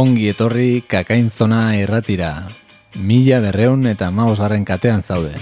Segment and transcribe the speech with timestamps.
[0.00, 2.30] Ongi etorri kakainzona erratira.
[2.96, 5.34] Mila berreun eta maosgarren katean zaude.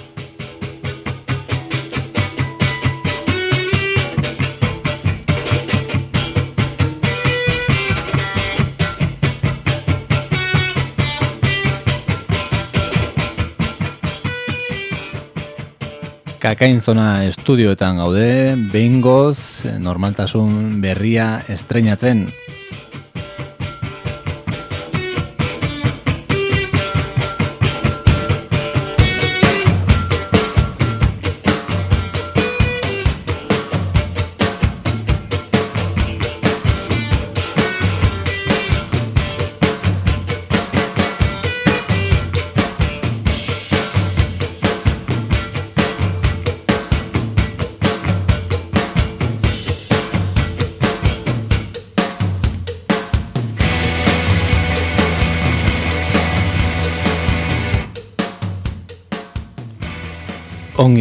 [16.42, 19.38] Kakainzona estudioetan gaude, behingoz,
[19.78, 22.26] normaltasun berria estreinatzen.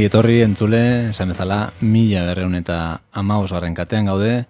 [0.08, 2.77] Etorri entzule, esan bezala, mila berreun eta
[3.19, 4.45] amagosgarren katean gaude,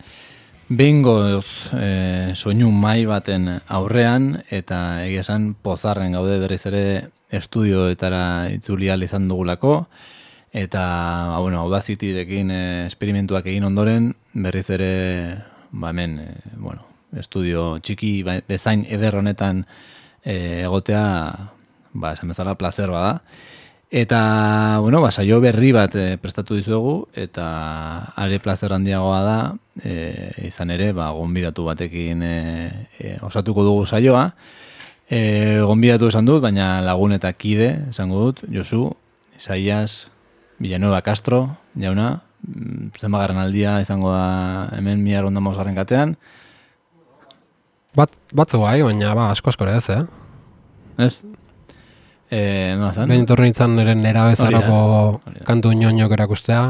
[0.68, 6.84] Behingoz e, soinu mai baten aurrean eta egia esan pozarren gaude berriz ere
[7.32, 9.88] estudioetara itzuli izan dugulako
[10.52, 10.84] eta
[11.32, 15.38] ba, bueno, audazitirekin e, esperimentuak egin ondoren berriz ere
[15.72, 16.84] ba, hemen e, bueno,
[17.16, 19.66] estudio txiki ba, bezain eder honetan
[20.26, 21.06] e, egotea
[21.94, 23.22] ba, esan bezala placer bada.
[23.90, 27.46] Eta, bueno, ba, saio berri bat e, prestatu dizuegu, eta
[28.20, 29.38] are plazer handiagoa da,
[29.80, 29.94] e,
[30.50, 32.36] izan ere, ba, gonbidatu batekin e,
[33.00, 34.26] e, osatuko dugu saioa.
[35.08, 38.90] E, gonbidatu esan dut, baina lagun eta kide, esango dut, Josu,
[39.40, 40.12] Isaias,
[40.60, 41.46] Villanueva Castro,
[41.80, 42.10] jauna,
[42.44, 46.18] mm, zenbagarren aldia izango da hemen mi arronda mausaren katean.
[47.96, 50.04] Bat, batzu bai, baina ba, asko asko ez, eh?
[51.08, 51.14] Ez?
[52.30, 53.08] Eh, no zan?
[53.10, 56.62] Gain torri nintzen nire nera bezarako kantu inoinok erakustea.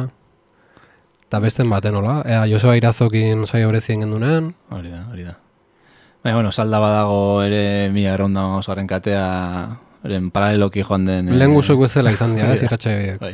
[1.27, 2.21] Eta besten baten hola.
[2.25, 4.53] Ea, Joseba Irazokin saio berezien gendunen.
[4.71, 5.35] Hori da, hori da.
[6.23, 9.25] Baina, bueno, salda badago ere mi arronda mausaren katea,
[10.07, 11.33] eren paraleloki joan den...
[11.37, 13.17] Lehen guzuk bezala izan dira, ez irratxe.
[13.21, 13.33] Bai.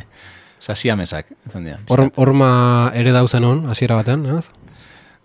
[0.63, 1.79] Sasia mesak, izan dira.
[1.91, 2.49] Hor, horma
[2.97, 4.47] ere dauzen hon, hasiera baten, ez?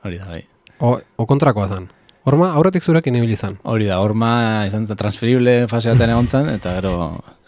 [0.04, 0.42] Hori da, bai.
[0.78, 1.88] O, o kontrakoa zen.
[2.26, 3.56] Horma aurretik zurekin ibili zen.
[3.62, 6.94] Hori da, horma izan zen transferible fase batean egon zen, eta gero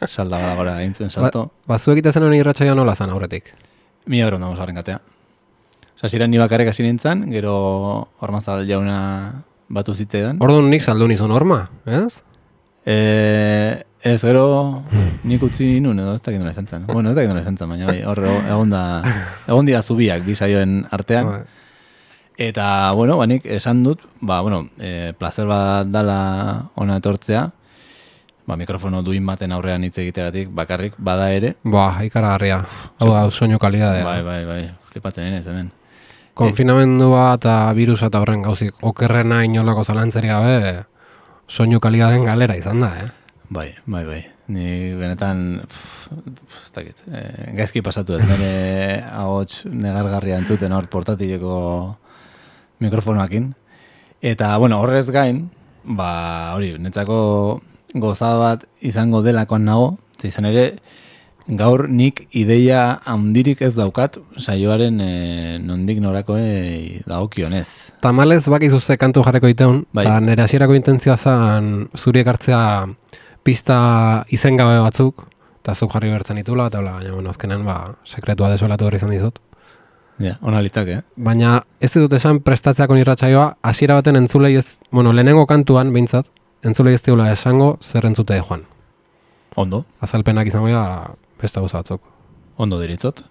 [0.06, 1.50] salda badagora egin zuen salto.
[1.68, 3.52] Ba, zuek iten honi irratxaioa nola zen aurretik.
[4.06, 5.00] Mi euro ondamos horren katea.
[6.00, 10.40] Zazira ni bakarrik hasi nintzen, gero hormazal jauna batu zitzaidan.
[10.40, 12.22] Orduan nik saldu nizun horma, ez?
[12.88, 12.96] E,
[14.00, 14.46] ez gero
[15.28, 16.86] nik utzi nun edo ez dakit nola izan zen.
[16.88, 18.84] Bueno, ez dakit nola izan zen, baina bai, hor egon da,
[19.46, 21.34] egon dira zubiak bi saioen artean.
[22.40, 27.42] Eta, bueno, ba, nik esan dut, ba, bueno, e, placer bat dala ona etortzea,
[28.48, 31.52] ba, mikrofono duin baten aurrean hitz egiteagatik bakarrik bada ere.
[31.68, 32.62] Ba, ikaragarria.
[32.96, 34.08] Hau da, soinu kalidadea.
[34.08, 35.68] Bai, bai, bai, flipatzen ez hemen.
[36.40, 40.58] Konfinamendua eta virusa eta horren gauzik okerrena inolako zalantzeri gabe
[41.44, 43.08] soinu kalidaden galera izan da, eh?
[43.52, 44.20] Bai, bai, bai.
[44.50, 48.52] Ni benetan, ez dakit, eh, gaizki pasatu ez, nire
[49.12, 51.58] ahots negargarria entzuten hor portatileko
[52.80, 53.52] mikrofonoakin.
[54.20, 55.48] Eta, bueno, horrez gain,
[55.84, 57.60] ba, hori, netzako
[57.94, 60.66] gozada bat izango delakoan nago, ze izan ere,
[61.48, 65.12] gaur nik ideia handirik ez daukat saioaren e,
[65.64, 67.96] nondik norakoe dagokionez.
[68.04, 70.04] Tamalez bakizu ze kantu jarreko iteun, Bai.
[70.04, 72.62] eta nire hasierako intentzioa zen zuriek hartzea
[73.42, 75.26] pista izengabe batzuk,
[75.62, 79.10] eta zuk jarri bertzen ditula, eta hola, baina, bueno, azkenean, ba, sekretua desolatu hori izan
[79.16, 79.40] dizut.
[80.20, 81.02] Ja, ona litzake, eh?
[81.16, 86.28] Baina ez dut esan prestatzeako irratsaioa hasiera baten entzulei ez, bueno, lehenengo kantuan behintzat,
[86.62, 88.66] entzulei ez diula esango zer entzute joan.
[89.56, 90.84] Ondo, Azalpenak izango dira
[91.40, 92.02] beste gauza batzuk.
[92.60, 93.22] ondo deritzot.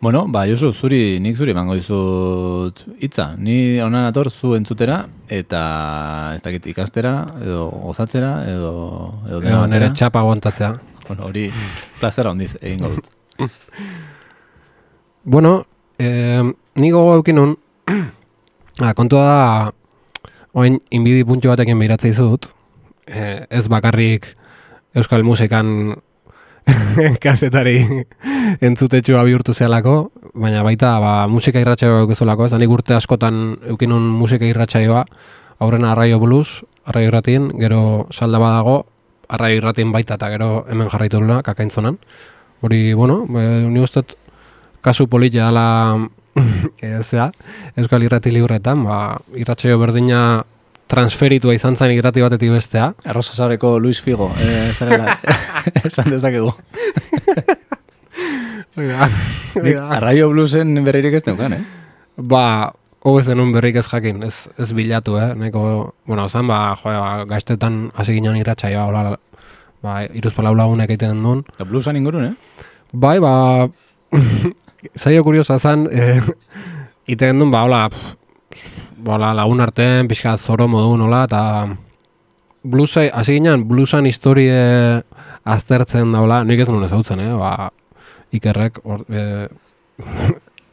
[0.00, 3.36] Bueno, ba, Josu, zuri, nik zuri emango dizut hitza.
[3.38, 7.12] Ni honan ator zu entzutera, eta ez dakit ikastera,
[7.44, 8.72] edo gozatzera, edo...
[9.28, 9.66] edo batera.
[9.70, 10.72] nire txapa aguantatzea.
[11.06, 11.44] Bueno, hori
[12.00, 13.12] plazera hondiz egingo dut.
[15.24, 15.66] Bueno,
[15.98, 16.42] eh,
[16.76, 17.56] ni gogo eukin nun,
[18.80, 19.72] ah, kontua da,
[20.54, 22.48] oin inbidi puntxo batekin behiratzea izut,
[23.06, 24.34] eh, ez bakarrik
[24.94, 25.96] euskal musikan
[27.24, 28.04] kazetari
[28.66, 34.04] entzutetxua bihurtu zealako, baina baita ba, musika irratsaioa eukezulako, ez da nik urte askotan eukinun
[34.18, 35.04] musika irratsaioa,
[35.62, 38.82] aurrena arraio blues, arraio irratin, gero salda badago,
[39.32, 41.98] arraio irratin baita eta gero hemen jarraitu dula, kakaintzonan.
[42.62, 44.14] Hori, bueno, e, ni ustot
[44.82, 45.96] kasu politia dela
[46.82, 47.30] e, zea,
[47.76, 50.42] Euskal Irrati Liburretan, ba, irratsaio berdina
[50.92, 52.92] transferitua izan zen irrati batetik bestea.
[53.08, 55.16] Arrosa Sabreko Luis Figo, eh, zarela,
[55.88, 56.52] esan dezakegu.
[58.76, 59.08] Oiga,
[59.60, 61.62] Nik Arraio Bluesen berririk ez neukan, eh?
[62.16, 62.72] Ba,
[63.04, 65.32] hobe zenun berrik ez jakin, ez, ez bilatu, eh?
[65.36, 65.62] Neko,
[66.08, 69.16] bueno, zan, ba, jo, ba, gaztetan hasi ginen irratxa, ba, hola,
[69.84, 71.44] ba, iruzpala lagunek egiten duen.
[71.58, 72.68] Da bluesan ingurun, eh?
[72.92, 73.68] Bai, ba,
[74.96, 76.20] zaio kuriosa zan, eh,
[77.06, 77.86] iten duen, ba, hola,
[79.06, 81.42] hola, lagun artean, pixka zoro modu nola, eta
[82.62, 85.02] bluesai, hasi ginen, bluesan historie
[85.44, 87.32] aztertzen daula, nik ez nuen ezautzen, eh?
[87.38, 87.70] Ba,
[88.32, 89.48] ikerrek, or, eh,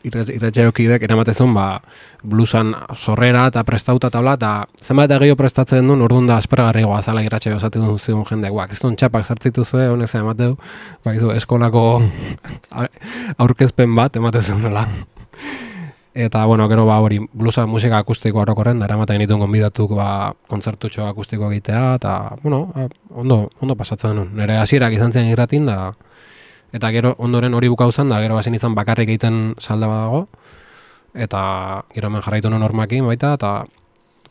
[0.03, 1.81] irratxaiokidek eramatezun ba,
[2.23, 4.51] bluesan sorrera eta prestauta tabla eta
[4.81, 8.95] zenbat eta prestatzen duen orduan da aspergarriagoa zala irratxaio esaten duen zigun jendeak ez duen
[8.95, 10.57] txapak sartzitu zuen, honek zen emateu
[11.03, 12.01] ba, izu, eskolako
[13.43, 14.87] aurkezpen bat ematezen dela
[16.13, 21.05] eta bueno, gero ba hori bluesa musika akustiko orokorren da eramaten dituen gonbidatuk ba kontzertutxo
[21.07, 22.67] akustiko egitea eta bueno,
[23.09, 25.93] ondo, ondo pasatzen duen nire hasierak izan zen irratin da
[26.73, 30.27] eta gero ondoren hori bukau zen, da gero bazen izan bakarrik egiten salda badago,
[31.13, 31.41] eta
[31.95, 33.53] gero hemen jarraitu nuen normakin baita, eta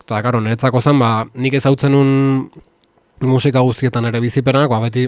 [0.09, 2.11] eta karo, niretzako zen, ba, nik ezautzen un
[3.21, 5.05] musika guztietan ere bizipenak, ba, beti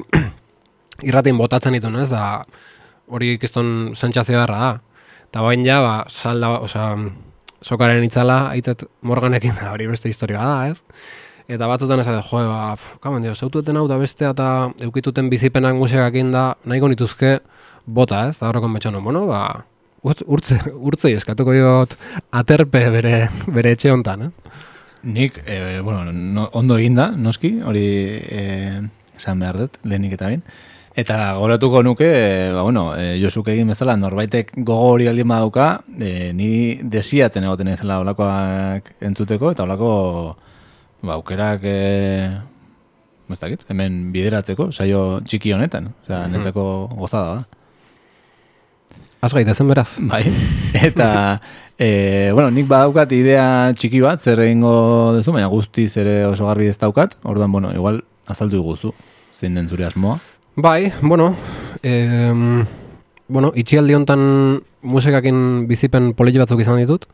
[1.09, 2.43] irratin botatzen ditu, ez, da
[3.09, 4.71] hori ikiston sentsazio beharra da.
[5.31, 6.93] Eta bain ja, ba, salda, osea,
[7.65, 10.83] sokaren itzala, aitet morganekin da, hori beste historia da, ez?
[11.50, 14.47] Eta batzutan ez da, joe, ba, kamen dio, zautueten hau da bestea eta
[14.87, 17.41] eukituten bizipenak musikakin da, nahiko nituzke
[17.87, 18.37] bota, ez?
[18.38, 19.64] Da horrekon betxan, bueno, ba,
[20.06, 21.97] urtze, urtze eskatuko jot
[22.38, 23.14] aterpe bere,
[23.50, 24.58] bere etxe hontan, eh?
[25.02, 27.82] Nik, e, bueno, no, ondo eginda, noski, hori
[28.20, 28.44] e,
[29.17, 30.44] esan behar dut, lehenik eta bain.
[31.00, 35.73] Eta goratuko nuke, e, ba, bueno, e, Josuk egin bezala, norbaitek gogo hori aldien badauka,
[35.99, 36.52] e, ni
[36.94, 39.91] desiatzen egoten ezela olakoak entzuteko, eta olako
[41.02, 41.76] ba, aukerak e,
[43.31, 46.37] ez dakit, hemen bideratzeko, saio txiki honetan, osea, mhm.
[46.37, 46.64] netzako
[46.99, 47.49] gozada da.
[49.20, 49.91] Az gaitezen beraz.
[50.00, 50.23] Bai,
[50.88, 51.08] eta,
[51.76, 53.44] e, bueno, nik badaukat idea
[53.76, 54.73] txiki bat, zer egingo
[55.19, 58.94] duzu, baina guztiz ere oso garbi ez daukat, orduan, bueno, igual, azaldu guzu,
[59.37, 60.19] zein den zure asmoa.
[60.56, 61.35] Bai, bueno,
[61.82, 61.93] e,
[63.29, 64.23] bueno, itxialdi hontan
[64.82, 67.06] musikakin bizipen politi batzuk izan ditut,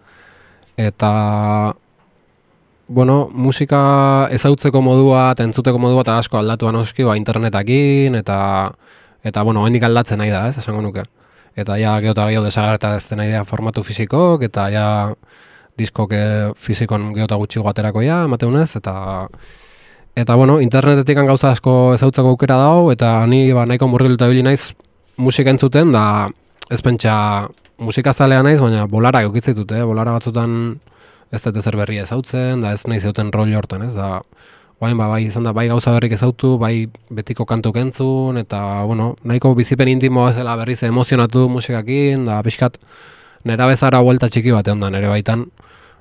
[0.76, 1.10] eta
[2.88, 8.38] bueno, musika ezautzeko modua, tentzuteko modua eta asko aldatu anoski, ba, internetakin, eta,
[9.24, 11.04] eta bueno, hendik aldatzen nahi da, ez, esango nuke.
[11.56, 14.86] Eta ja, geota gehiago desagarta ez nahi da formatu fizikok, eta ja,
[15.76, 16.12] diskok
[16.56, 18.96] fizikon geota gutxi aterako ja, emateunez, eta
[20.16, 24.72] eta bueno, internetetik gauza asko ezautzeko aukera dago, eta ni ba, nahiko murgiluta bili naiz
[25.16, 26.28] musika entzuten, da
[26.70, 27.48] ez pentsa
[27.78, 29.82] musika zalea naiz, baina bolara eukitzitut, eh?
[29.84, 30.78] bolara batzutan
[31.32, 34.20] ez dut ezer berria ezautzen, da ez nahi zeuten rol hortan, ez, da,
[34.80, 39.14] bain, ba, bai, izan da, bai gauza berrik ezautu, bai betiko kantu kentzun, eta, bueno,
[39.24, 42.78] nahiko bizipen intimo ez dela berriz emozionatu musikakin, da, pixkat,
[43.48, 45.46] nera bezara huelta txiki bat egon da, nere baitan,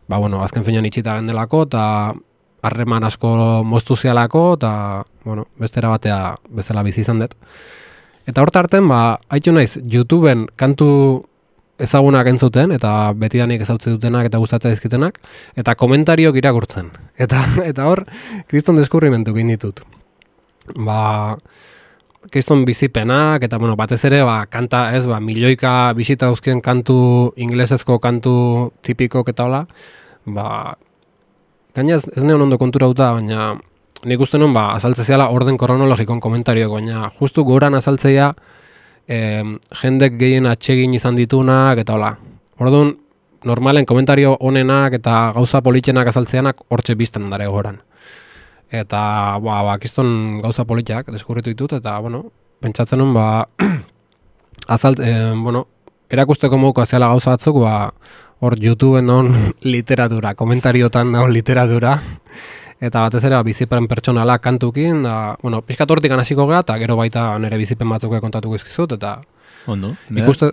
[0.08, 1.86] ba, bueno, azken finean itxita gendelako, eta
[2.66, 3.30] harreman asko
[3.66, 4.72] moztu zialako, eta,
[5.24, 7.38] bueno, bestera batea bezala bizi izan dut.
[8.26, 10.90] Eta horta arten, ba, haitu naiz, YouTubeen kantu
[11.82, 15.20] ezagunak entzuten, eta betidanik ezautze dutenak eta gustatzen dizkitenak,
[15.60, 16.92] eta komentariok irakurtzen.
[17.20, 18.06] Eta eta hor,
[18.52, 19.84] kriston deskurrimentu egin ditut.
[20.76, 21.36] Ba,
[22.32, 28.00] kriston bizipenak, eta bueno, batez ere, ba, kanta, ez, ba, milioika bisita dauzkien kantu, inglesezko
[28.04, 28.36] kantu
[28.86, 29.64] tipiko eta hola,
[30.26, 30.48] ba,
[31.76, 33.54] gaina ez, neon ondo kontura duta, baina
[34.06, 38.32] nik uste nuen, ba, azaltzeziala orden kronologikon komentarioak, baina justu goran azaltzea,
[39.08, 39.18] e,
[39.82, 42.16] jendek gehien atsegin izan ditunak eta hola.
[42.60, 42.96] Orduan,
[43.46, 47.80] normalen komentario onenak eta gauza politxenak azaltzeanak hortxe bizten dara egoran.
[48.74, 52.26] Eta, ba, ba, kiston gauza politxak deskurritu ditut, eta, bueno,
[52.62, 53.46] pentsatzen hon, ba,
[54.76, 55.68] azalt, e, bueno,
[56.10, 57.92] erakusteko moduko aziala gauza batzuk, ba,
[58.42, 59.32] hor YouTubeen non
[59.74, 62.00] literatura, komentariotan daun literatura,
[62.82, 66.96] eta batez ere ba, bizipen pertsonala kantukin, da, bueno, pixkat hortik hasiko gara, eta gero
[66.96, 69.22] baita nire bizipen batzuk kontatuko izkizut, eta
[69.68, 70.52] Ondo, ikuste,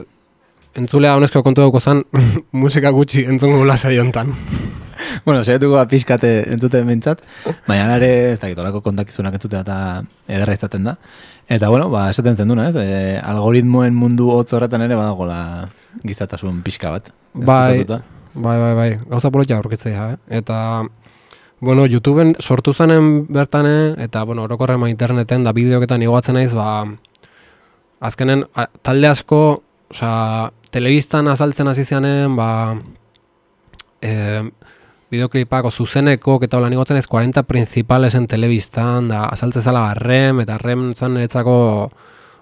[0.78, 2.04] entzulea honezko kontu dugu zen,
[2.62, 4.32] musika gutxi entzungo gula hontan.
[5.26, 7.20] bueno, saietuko da pixkate entzute mentzat,
[7.66, 10.96] baina ere ez da gitolako kontakizunak entzute eta ederra izaten da.
[11.48, 12.76] Eta bueno, ba, esaten zen duna, ez?
[12.76, 15.68] E, algoritmoen mundu hotz horretan ere badago la
[16.06, 17.12] gizatasun pixka bat.
[17.34, 20.38] Bai, bai, bai, bai, gauza polotia aurkitzea, eh?
[20.38, 20.58] Eta
[21.62, 26.88] Bueno, YouTubeen sortu zanen bertane, eta, bueno, orokorrema interneten da bideoketan igoatzen naiz, ba,
[28.02, 28.42] azkenen,
[28.82, 29.38] talde asko,
[29.94, 30.10] oza,
[30.74, 32.48] telebistan azaltzen hasi zianen, ba,
[34.02, 34.42] e,
[35.14, 40.88] bideoklipako zuzeneko, eta hola nigotzen ez 40 principalesen telebistan, da azaltze zala rem, eta rem
[40.98, 41.56] zan niretzako,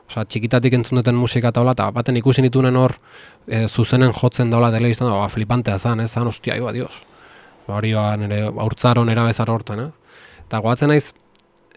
[0.08, 2.96] oza, txikitatik entzun duten musika eta hola, eta baten ikusi nitunen hor,
[3.44, 7.02] e, zuzenen jotzen daula telebistan, da, ba, flipantea zan, ez, zan, ostia, iba, dios.
[7.70, 9.90] Ba, hori ba, nire, aurtzaron erabezar hortan, eh?
[10.42, 11.12] Eta guatzen naiz,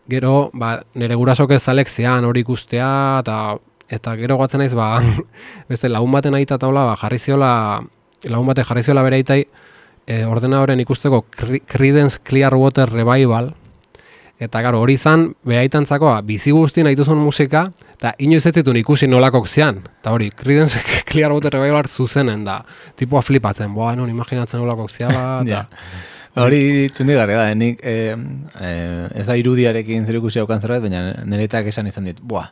[0.10, 3.58] gero, ba, nire gurasok ez zian hori ikustea, eta
[3.94, 4.98] eta gero guatzen naiz, ba,
[5.70, 7.84] beste lagun baten aita taula, ba, jarri ziola,
[8.24, 9.44] lagun baten jarri ziola bere aitai,
[10.08, 13.54] e, ordenadoren ikusteko Creedence Clearwater Revival,
[14.42, 19.48] eta garo, hori izan, behaitantzakoa, bizi guztien aituzun musika, eta inoiz ez zituen ikusi nolakok
[19.48, 22.62] zian, eta hori, Creedence Clearwater Revival zuzenen da,
[23.00, 25.68] tipua flipatzen, boa, non imaginatzen nolakok ziala, eta...
[26.34, 28.16] Hori txundi gare da, nik eh,
[28.58, 32.48] eh, ez da irudiarekin zer ikusi haukan zerbait, baina niretak esan izan dit, buah,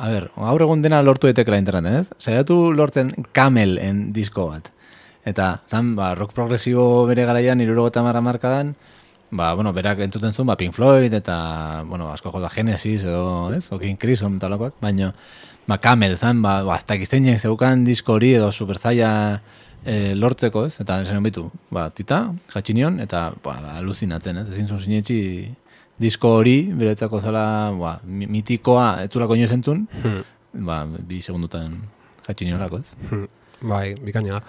[0.00, 2.08] a ber, gaur egun dena lortu etekela interneten, ez?
[2.16, 4.70] Zaiatu lortzen kamel en disko bat.
[5.28, 8.72] Eta, zan, ba, rock progresibo bere garaian, iruro eta marra markadan,
[9.36, 13.66] ba, bueno, berak entzuten zuen, ba, Pink Floyd, eta, bueno, asko jota Genesis, edo, ez,
[13.72, 15.12] o King Crimson, talakoak, baina,
[15.66, 19.10] ba, Camel, zan, ba, ba, hasta ikizteinek zeukan disko hori, edo superzaia
[19.84, 22.24] e, lortzeko, ez, eta, esan bitu, ba, tita,
[22.54, 25.18] jatxinion, eta, ba, aluzinatzen, ez, ezin zuen sinetxi,
[26.02, 30.64] disko hori, beretzako zela, ba, mitikoa, ez zulako inoiz entzun, hmm.
[30.66, 31.78] ba, bi segundutan
[32.28, 33.10] jatxiniorako, ez.
[33.10, 33.28] Hmm.
[33.66, 34.40] Bai, bikaina.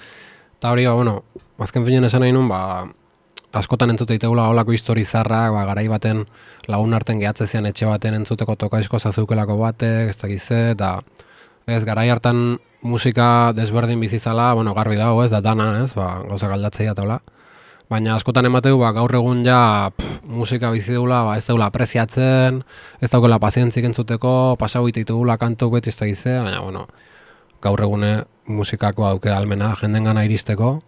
[0.57, 1.21] Eta hori, ba, bueno,
[1.63, 2.87] azken finen esan nahi nun, ba,
[3.57, 6.25] askotan entzute ditegula holako histori zarrak, ba, garai baten
[6.67, 10.99] lagun arten gehatze zian etxe baten entzuteko tokaizko zazeukelako batek, ez dakize, eta
[11.67, 16.49] ez, garai hartan musika desberdin bizizala, bueno, garbi dago, ez, da dana, ez, ba, gauza
[16.51, 17.19] galdatzea eta hola.
[17.87, 22.61] Baina askotan emateu, ba, gaur egun ja pff, musika bizi dugula, ba, ez daula apreziatzen,
[23.01, 26.87] ez daukela pazientzik entzuteko, pasau ititugula kantu beti ez dakize, baina, bueno,
[27.63, 28.11] gaur egune
[28.47, 30.81] musikako auke almena jenden gana iristeko,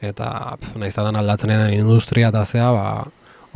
[0.00, 3.06] eta naiztadan aldatzen den industria eta zea, ba,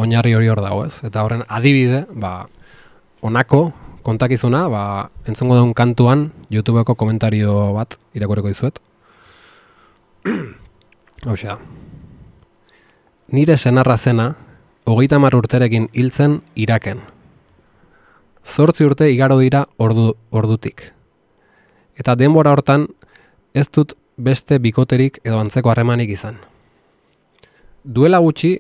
[0.01, 1.01] oinarri hori hor dago ez.
[1.05, 2.49] Eta horren adibide, ba,
[3.23, 3.71] onako
[4.03, 4.85] kontakizuna, ba,
[5.29, 8.81] entzongo daun kantuan, YouTubeko komentario bat irakoreko izuet.
[11.27, 11.59] Hauxea.
[13.31, 14.35] Nire senarra zena,
[14.89, 17.05] hogeita mar urterekin hiltzen iraken.
[18.45, 20.89] Zortzi urte igaro dira ordu, ordutik.
[22.01, 22.89] Eta denbora hortan
[23.55, 26.37] ez dut beste bikoterik edo antzeko harremanik izan.
[27.85, 28.59] Duela gutxi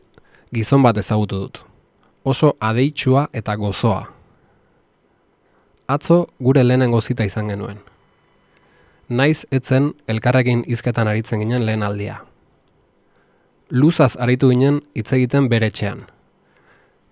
[0.55, 1.61] gizon bat ezagutu dut.
[2.25, 4.07] Oso adeitsua eta gozoa.
[5.88, 7.79] Atzo gure lehenengo zita izan genuen.
[9.09, 12.21] Naiz etzen elkarrekin hizketan aritzen ginen lehen aldia.
[13.71, 16.05] Luzaz aritu ginen hitz egiten bere etxean.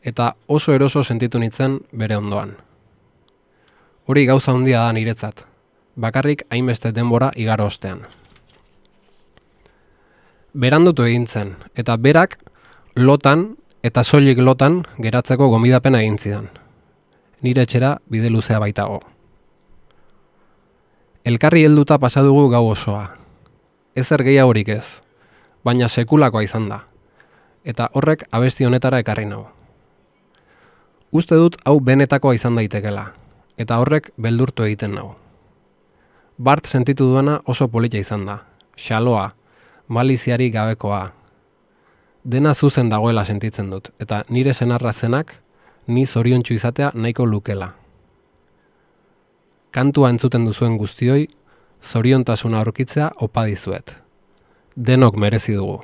[0.02, 2.54] Eta oso eroso sentitu nintzen bere ondoan.
[4.06, 5.44] Hori gauza handia da niretzat,
[5.96, 8.06] bakarrik hainbeste denbora igaro ostean.
[10.54, 12.38] Berandutu egin zen, eta berak
[12.96, 16.48] lotan eta soilik lotan geratzeko gomidapena egin zidan.
[17.42, 19.00] Nire etxera bide luzea baitago.
[21.24, 23.10] Elkarri helduta pasa dugu gau osoa.
[23.94, 25.02] Ezer gehiagorik ez,
[25.64, 26.80] baina sekulakoa izan da.
[27.64, 29.46] Eta horrek abesti honetara ekarri nau.
[31.12, 33.12] Uste dut hau benetakoa izan daitekela,
[33.58, 35.14] eta horrek beldurtu egiten nau.
[36.38, 38.38] Bart sentitu duena oso polita izan da.
[38.78, 39.30] Xaloa,
[39.88, 41.12] maliziari gabekoa.
[42.24, 45.32] Dena zuzen dagoela sentitzen dut, eta nire senarra zenak,
[45.86, 47.72] ni zoriontsu izatea nahiko lukela.
[49.70, 51.28] Kantua entzuten duzuen guztioi,
[51.82, 53.96] zoriontasuna aurkitzea opa dizuet.
[54.76, 55.82] Denok merezi dugu.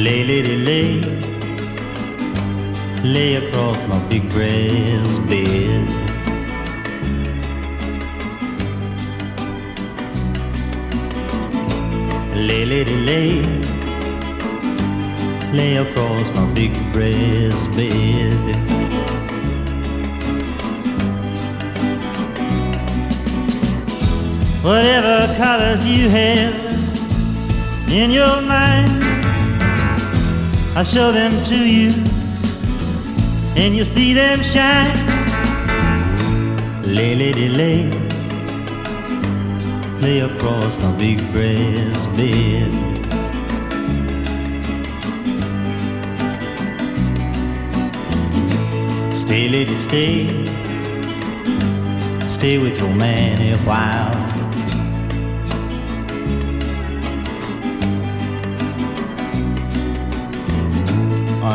[0.00, 1.00] Lay, lady, lay
[3.04, 3.34] Lay.
[3.34, 5.86] Across my big breast bed.
[12.34, 13.42] Lay, lady, lay
[15.52, 15.76] Lay.
[15.76, 18.56] Across my big breast bed.
[24.64, 26.54] Whatever colors you have
[27.90, 29.09] in your mind
[30.76, 31.90] I show them to you,
[33.56, 34.96] and you see them shine.
[36.84, 37.90] Lay, lady, lay,
[40.00, 42.70] lay across my big breast bed.
[49.12, 50.28] Stay, lady, stay,
[52.28, 54.29] stay with your man a while.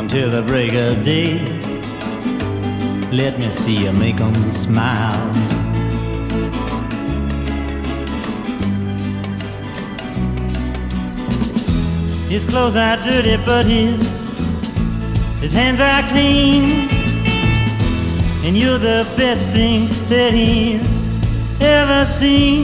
[0.06, 1.40] Until the break of day.
[3.12, 5.34] Let me see you make 'em smile.
[12.30, 13.98] His clothes are dirty, but his
[15.42, 16.88] his hands are clean.
[18.46, 20.98] And you're the best thing that he's
[21.60, 22.64] ever seen.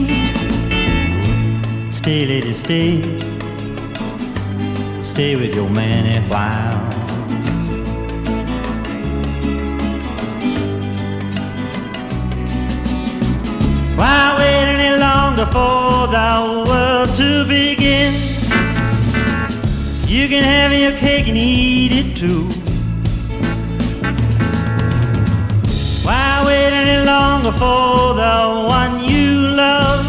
[1.90, 2.90] Stay, lady, stay.
[5.02, 6.81] Stay with your man a while.
[16.02, 18.12] For the world to begin?
[20.08, 22.44] You can have your cake and eat it too.
[26.04, 28.36] Why wait any longer for the
[28.78, 29.30] one you
[29.64, 30.04] love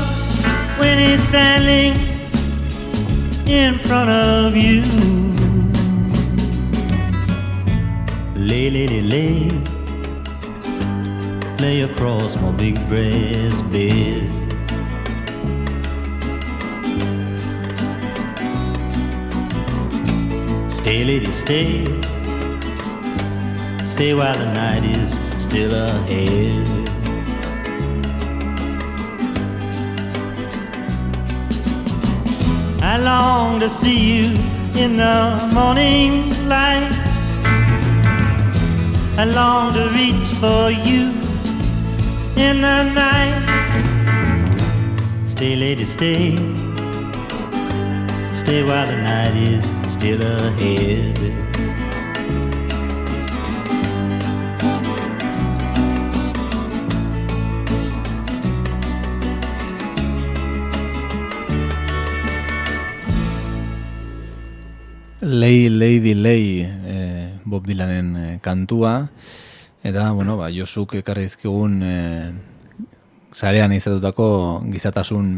[0.79, 1.93] when he's standing
[3.45, 4.81] in front of you?
[8.35, 9.49] Lay, lady, lay,
[11.59, 14.42] lay across my big breast bed.
[20.93, 21.85] Stay, lady, stay.
[23.83, 26.67] Stay while the night is still ahead.
[32.83, 34.25] I long to see you
[34.75, 36.93] in the morning light.
[39.17, 41.09] I long to reach for you
[42.37, 43.41] in the night.
[45.25, 46.72] Stay, lady, stay.
[48.43, 51.15] Stay while the night is still ahead.
[65.21, 69.07] Lei, Lady Lei e, Bob Dylanen e, kantua,
[69.83, 71.95] eta, bueno, ba, Josuk ekarri dizkigun e,
[73.31, 75.31] zarean izatutako gizatasun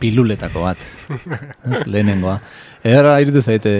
[0.00, 2.38] piluletako bat, ez, lehenengoa.
[2.82, 3.72] Eder iritu zaite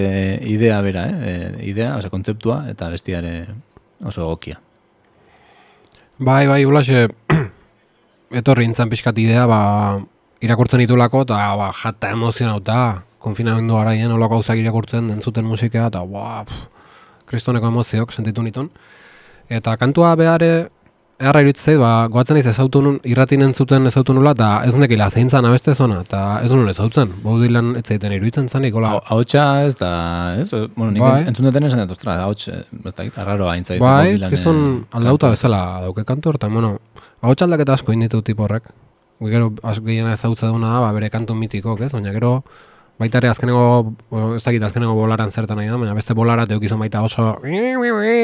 [0.47, 1.33] idea bera, eh?
[1.33, 3.35] E, idea, oza, kontzeptua, eta bestiare
[4.05, 4.61] oso egokia.
[6.21, 7.07] Bai, bai, ulaxe,
[8.41, 9.61] etorri intzan pixkat idea, ba,
[10.45, 12.81] irakurtzen ditulako, eta ba, jata emozionauta,
[13.21, 16.45] konfinamendu garaien olako gauzak irakurtzen entzuten musika eta ba,
[17.29, 18.71] kristoneko emozioak sentitu nitun.
[19.51, 20.71] Eta kantua behare,
[21.21, 25.29] Eharra iruditzei, ba, goatzen ez ezautu nun, irratin entzuten ezautu nula, eta ez nekila zein
[25.29, 27.11] zan abeste zona, eta ez nun ezautzen.
[27.21, 28.95] Baudilan ez zaiten iruditzen zan, ikola.
[29.13, 29.91] Hautsa ez da,
[30.41, 30.49] ez?
[30.79, 31.27] Bueno, nik bai.
[31.29, 33.85] entzun duten esan dut, ostra, hauts, ez da, arraro hain zaitzen.
[33.85, 34.63] Bai, kizun
[34.97, 36.73] aldauta bezala dauke kantu horta, bueno,
[37.21, 38.73] hauts aldaketa asko inditu tipo horrek.
[39.21, 41.93] Gero, asko gehiena ezautza duna da, ba, bere kantu mitikok, ez?
[41.93, 42.39] Baina gero,
[43.01, 43.95] Baita ere azkeneko,
[44.37, 47.31] ez dakit azkeneko bolaran zertan nahi da, baina beste bolara teukizun baita oso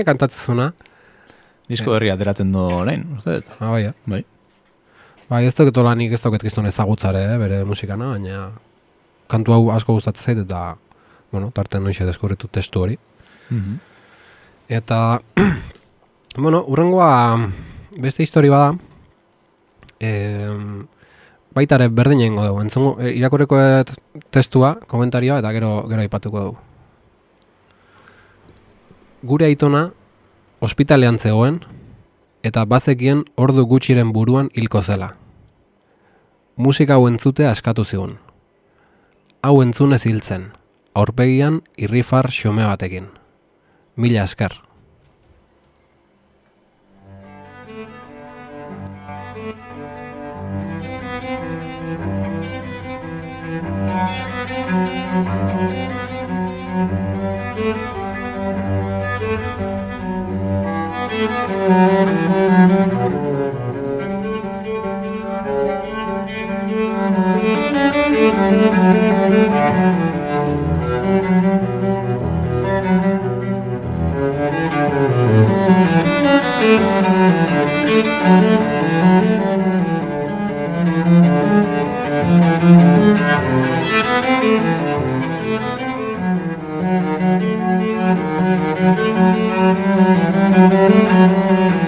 [0.04, 0.66] kantatzezuna.
[1.66, 3.52] Disko berri ateratzen du orain, uste dut?
[3.59, 4.22] Ah, bai, bai.
[5.26, 8.50] Bai, ez dut lanik ez dut gizton ezagutzare, eh, bere musikana, baina
[9.26, 10.76] kantu hau asko gustatzen zait eta,
[11.33, 12.98] bueno, tarten noixe deskurritu testu hori.
[13.50, 13.76] Mm
[14.68, 15.20] Eta,
[16.37, 17.38] bueno, urrengoa
[18.02, 18.72] beste histori bada,
[20.02, 20.50] eh,
[21.55, 22.64] baita ere berdin egingo dugu.
[22.64, 23.61] Entzungo, e, irakurreko
[24.35, 26.59] testua, komentarioa, eta gero gero aipatuko dugu.
[29.22, 29.85] Gure aitona,
[30.61, 31.61] ospitalean zegoen,
[32.42, 35.14] eta bazekien ordu gutxiren buruan hilko zela.
[36.57, 38.19] Musika hau entzute askatu zigun.
[39.42, 40.53] Hau entzunez hiltzen,
[40.95, 43.11] aurpegian irrifar xome batekin.
[43.97, 44.65] Mila esker.
[88.87, 88.99] Thank
[91.81, 91.86] you.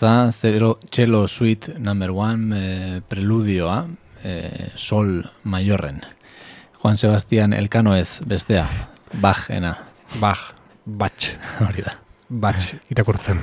[0.00, 2.54] Latza, zero, cello suite number one,
[2.96, 3.86] e, preludioa,
[4.22, 6.02] e, sol maiorren.
[6.82, 8.66] Juan Sebastian Elkano ez, bestea,
[9.12, 9.76] bajena,
[10.20, 10.52] Bach,
[10.84, 11.32] batx,
[11.66, 11.96] hori da.
[12.28, 13.40] batx, irakurtzen.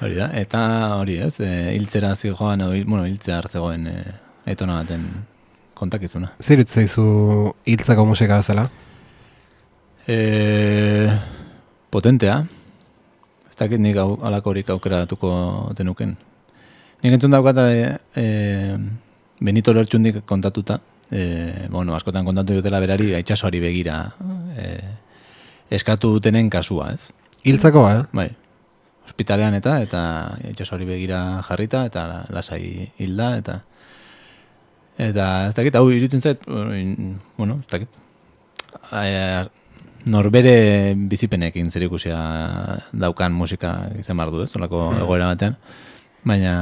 [0.00, 3.98] Hori da, eta hori ez, e, hiltzera zigoan, edo, hil- bueno, hiltzea hartzegoen e,
[4.46, 5.04] aitona baten
[5.74, 6.32] kontakizuna.
[6.42, 7.04] Zer utz zaizu
[7.66, 8.66] hiltzeko musika bezala?
[10.08, 11.08] E,
[11.90, 12.42] potentea,
[13.54, 15.30] ez dakit nik au, alakorik aukeratuko
[15.78, 16.16] denuken.
[17.04, 18.24] Nik entzun daukat e, e,
[19.46, 23.98] Benito Lertxundik kontatuta, e, bueno, askotan kontatu dutela berari, itxasoari begira
[24.58, 24.66] e,
[25.70, 27.12] eskatu dutenen kasua, ez?
[27.46, 28.02] Hiltzeko, eh?
[28.10, 28.28] Bai,
[29.06, 30.02] ospitalean eta eta
[30.50, 33.60] itxasoari begira jarrita eta lasai hilda eta
[34.98, 36.42] eta ez dakit, hau iruditzen zait,
[37.38, 38.02] bueno, ez dakit,
[38.98, 39.44] eh,
[40.10, 42.18] norbere bizipenekin zer ikusia
[42.92, 45.56] daukan musika izan behar du, ez, olako egoera batean,
[46.24, 46.54] baina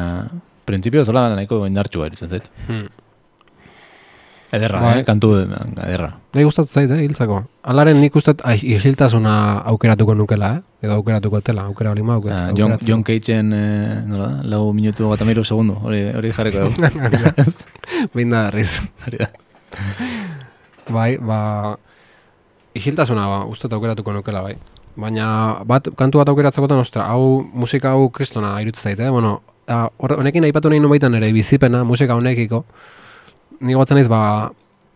[0.66, 2.50] printzipio zola nahiko indartsua iruditzen zait.
[2.68, 2.86] Hmm.
[4.52, 4.96] Ederra, Bai.
[5.00, 5.04] eh?
[5.08, 6.10] kantu ederra.
[6.36, 7.38] Nahi gustatzen zait, eh, hiltzeko.
[7.72, 8.34] Alaren nik uste
[8.68, 9.34] isiltasuna
[9.70, 10.86] aukeratuko nukela, eh?
[10.86, 15.08] Edo aukeratuko tela, aukera hori ma Ah, John, John Cage-en, eh, nola da, lau minutu
[15.08, 16.76] gata miru segundo, hori, hori jarriko dugu.
[18.14, 18.50] Binda
[19.18, 19.30] da.
[20.90, 21.78] Bai, ba...
[22.74, 24.54] Isiltasuna, ba, uste aukeratuko nukela, bai.
[24.96, 25.26] Baina,
[25.68, 29.10] bat, kantu bat aukeratzekotan, ostra, hau, musika hau kristona irutzen zait, eh?
[29.12, 32.64] Bueno, a, hor- honekin aipatu nahi nubaitan ere bizipena, musika honekiko.
[33.60, 34.50] Nik batzen naiz, ba,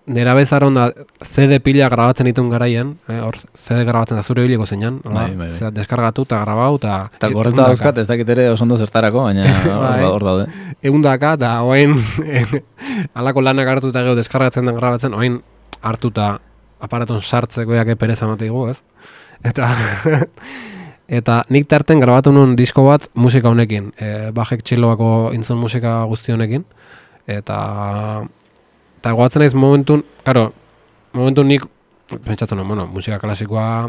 [0.06, 0.88] nera bezaron da
[1.26, 3.18] CD pila grabatzen ditun garaien, eh?
[3.24, 5.00] hor CD grabatzen da zure biliko zeinan?
[5.04, 5.70] Bai, bai, bai.
[5.76, 6.96] Deskargatu eta grabau, eta...
[7.18, 10.00] Eta gorreta dauzkat, ez dakit ere oso ondo zertarako, baina hor Bai.
[10.00, 10.46] da- hor daude.
[10.82, 11.96] egundaka, eta oain
[13.18, 15.40] alako lanak hartu eta gero deskargatzen den grabatzen, oain
[15.82, 16.36] hartuta
[16.80, 18.80] aparaton sartzeko jake pereza mateigu, ez?
[19.44, 19.70] Eta
[21.18, 26.34] eta nik tarten grabatu nuen disko bat musika honekin, e, bajek txiloako intzun musika guzti
[26.34, 26.64] honekin,
[27.26, 27.58] eta
[28.98, 30.48] eta goatzen naiz momentun, karo,
[31.14, 31.66] momentun nik
[32.24, 33.88] pentsatzen nuen, bueno, musika klasikoa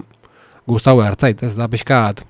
[0.68, 2.24] gustau hartzait, ez da pixkat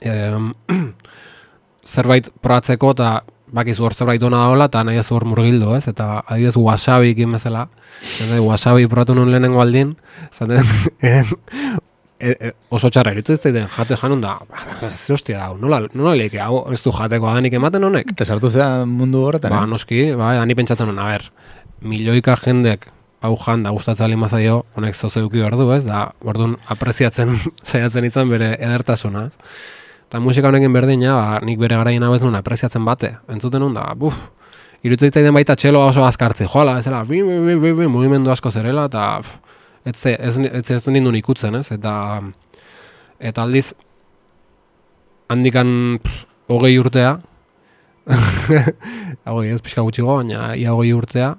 [0.00, 0.52] em,
[1.94, 3.14] zerbait probatzeko eta
[3.54, 5.86] bakizu hor zerbait ona daola eta nahi ez hor murgildo, ez?
[5.90, 7.66] Eta adibidez wasabi ekin bezala,
[8.24, 9.94] eta wasabi probatu nuen lehenengo aldin,
[10.34, 10.66] zaten,
[11.02, 14.36] e, e, oso txarra eritu ez daiten, jate janun da,
[14.88, 18.10] ez hostia da, nola, nola leike, hau ez du jateko adanik ematen honek?
[18.14, 19.70] Eta sartu zea mundu horretan, Ba, eh?
[19.70, 21.28] noski, ba, ani pentsatzen a ber,
[21.84, 22.88] milioika jendek
[23.24, 25.82] hau jan da gustatzen alin bazaio, honek zozo eduki behar du, ez?
[25.86, 27.32] Da, orduan apreziatzen
[27.70, 29.54] saiatzen izan bere edertasuna, ez?
[30.14, 33.08] Eta musika honekin berdina, ba, nik bere garaien hau ez nuen apreziatzen bate.
[33.34, 34.14] Entzuten nun da, buf,
[34.86, 38.52] irutzeit baita txeloa oso azkartzi, joala, ez dela, bi, bi, bi, bi, bi, mugimendu asko
[38.54, 39.08] zerela, eta
[39.82, 41.64] ez, ez, ez, ez, nindun ikutzen, ez?
[41.74, 41.94] Eta,
[43.18, 43.72] eta aldiz,
[45.34, 45.74] handikan
[46.04, 46.22] pff,
[46.54, 47.16] hogei urtea,
[49.34, 51.32] hogei ez pixka gutxigo, baina ia hogei urtea,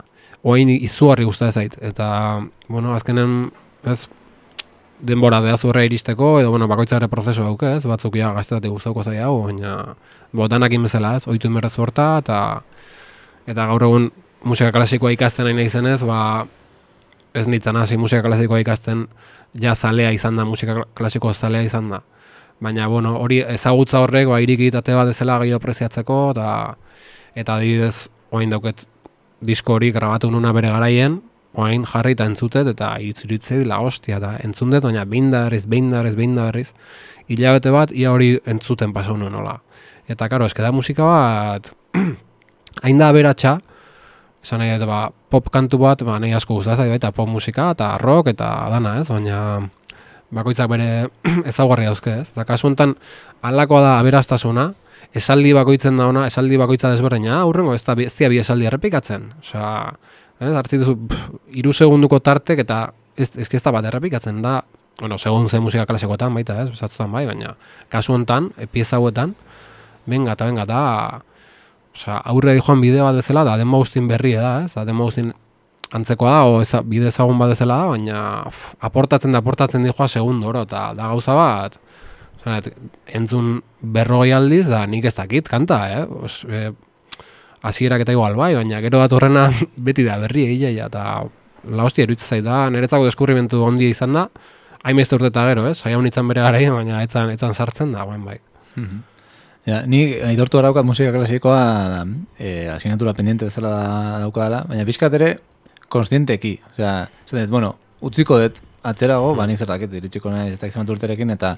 [0.43, 1.79] oain izugarri gusta zait.
[1.79, 2.09] Eta,
[2.67, 3.53] bueno, azkenen,
[3.87, 4.01] ez,
[4.99, 9.17] denbora da zurra iristeko, edo, bueno, bakoitzare prozesu dauke, ez, batzuk ja gaztetate guztauko zai
[9.23, 9.95] hau, baina,
[10.35, 12.39] botanakin bezala, ez, oitu inberrez horta, eta,
[13.47, 14.09] eta gaur egun
[14.45, 16.45] musika klasikoa ikasten nahi izenez, ba,
[17.35, 19.05] ez nintzen hasi musika klasikoa ikasten,
[19.61, 22.01] ja zalea izan da, musika klasiko zalea izan da.
[22.63, 26.49] Baina, bueno, hori ezagutza horrek, ba, irikitate bat ezela gehiago preziatzeko, eta,
[27.35, 28.87] eta adibidez, oain dauket
[29.45, 31.19] disko hori grabatu nuna bere garaien,
[31.55, 34.39] oain jarri eta entzutet, eta itzuritzei la hostia, baina
[34.71, 34.81] da
[35.31, 36.73] da berriz, behin da berriz,
[37.27, 39.59] hilabete bat, ia hori entzuten pasau nuen nola.
[40.07, 41.71] Eta, karo, eske da musika bat,
[42.83, 43.59] hain da aberatsa,
[44.43, 47.97] esan nahi ba, pop kantu bat, ba, nahi asko gustatzen zait, eta pop musika, eta
[47.97, 49.69] rock, eta dana, ez, baina
[50.35, 51.07] bakoitzak bere
[51.51, 52.29] ezaugarri dauzke, ez?
[52.33, 52.95] Eta kasu honetan,
[53.45, 54.73] halakoa da aberastasuna,
[55.15, 59.31] esaldi bakoitzen da ona, esaldi bakoitza desberdina, aurrengo ez da bi- ez bi esaldi errepikatzen.
[59.39, 59.69] Osea,
[60.39, 60.95] ez, hartzi duzu
[61.55, 62.79] hiru segunduko tartek eta
[63.17, 64.59] ez, ez, ez da bat errepikatzen da,
[64.99, 67.55] bueno, segun ze musika klasikoetan baita, ez, bezatzutan bai, baina
[67.91, 69.35] kasu honetan, e, pieza hauetan,
[70.05, 70.81] benga eta benga da,
[71.95, 75.33] osea, aurre joan bideo bat bezala, da, den maustin berria da, ez, da, den maustin
[75.95, 80.07] antzekoa da, o eza, bide ezagun bat bezala da, baina pff, aportatzen da, aportatzen dijoa
[80.11, 81.81] segundo oro, eta da gauza bat,
[82.45, 82.75] Zanet,
[83.17, 86.03] entzun berrogei aldiz, da nik ez dakit kanta, eh?
[86.05, 86.67] Os, e,
[87.65, 89.47] hasierak eta igual bai, baina gero bat horrena
[89.87, 91.05] beti da berri egileia, eta
[91.65, 94.27] la hostia iruditzen zait da, niretzako deskurrimentu ondia izan da,
[94.85, 95.79] hainbeste urte eta gero, ez?
[95.79, 98.37] Saia honitzen bere garaia, baina etzan, etzan sartzen da, guen bai.
[98.75, 99.03] Mhm.
[99.65, 101.61] Ja, ni aitortu araukat musika klasikoa
[102.37, 103.87] eh, asignatura pendiente bezala da,
[104.21, 105.31] daukadala, baina pixkat ere
[105.89, 106.59] konstienteki.
[106.73, 106.93] Osea,
[107.31, 107.71] dut, bueno,
[108.05, 111.55] utziko dut atzerago, ba, nik zer dakit, iritsiko nahi ez dakizan urterekin, eta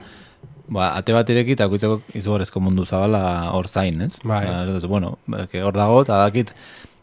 [0.67, 3.21] ba, ate bat ireki eta guitzeko izugarrezko mundu zabala
[3.55, 4.15] hor zain, ez?
[4.23, 4.43] Bai.
[4.45, 6.53] Osea, ez bueno, hor dago, eta dakit,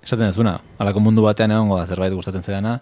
[0.04, 2.78] esaten dezuna, alako mundu batean egongo da zerbait gustatzen zaidana,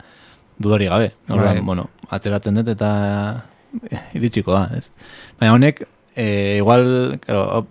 [0.62, 1.12] dudari gabe.
[1.28, 1.66] Orduan, Bai.
[1.72, 2.92] bueno, atzeratzen dut eta
[4.18, 4.86] iritsiko da, ez?
[5.40, 7.66] Baina honek, e, igual, claro,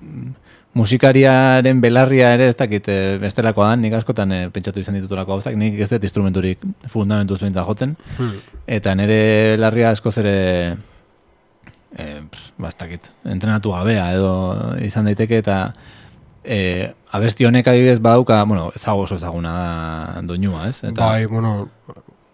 [0.78, 5.58] musikariaren belarria ere ez dakit e, bestelakoa da, nik askotan e, pentsatu izan ditutulako gauzak,
[5.60, 8.38] nik ez dut instrumenturik fundamentuz behintzat jotzen, Hmm.
[8.68, 10.38] eta nire larria askoz ere
[11.98, 14.32] e, pff, ba, ez dakit, entrenatu gabea edo
[14.82, 15.58] izan daiteke eta
[16.44, 20.84] e, abesti honek adibidez badauka, bueno, ezago oso ezaguna da doinua, ez?
[20.84, 21.70] Eta Bai, bueno,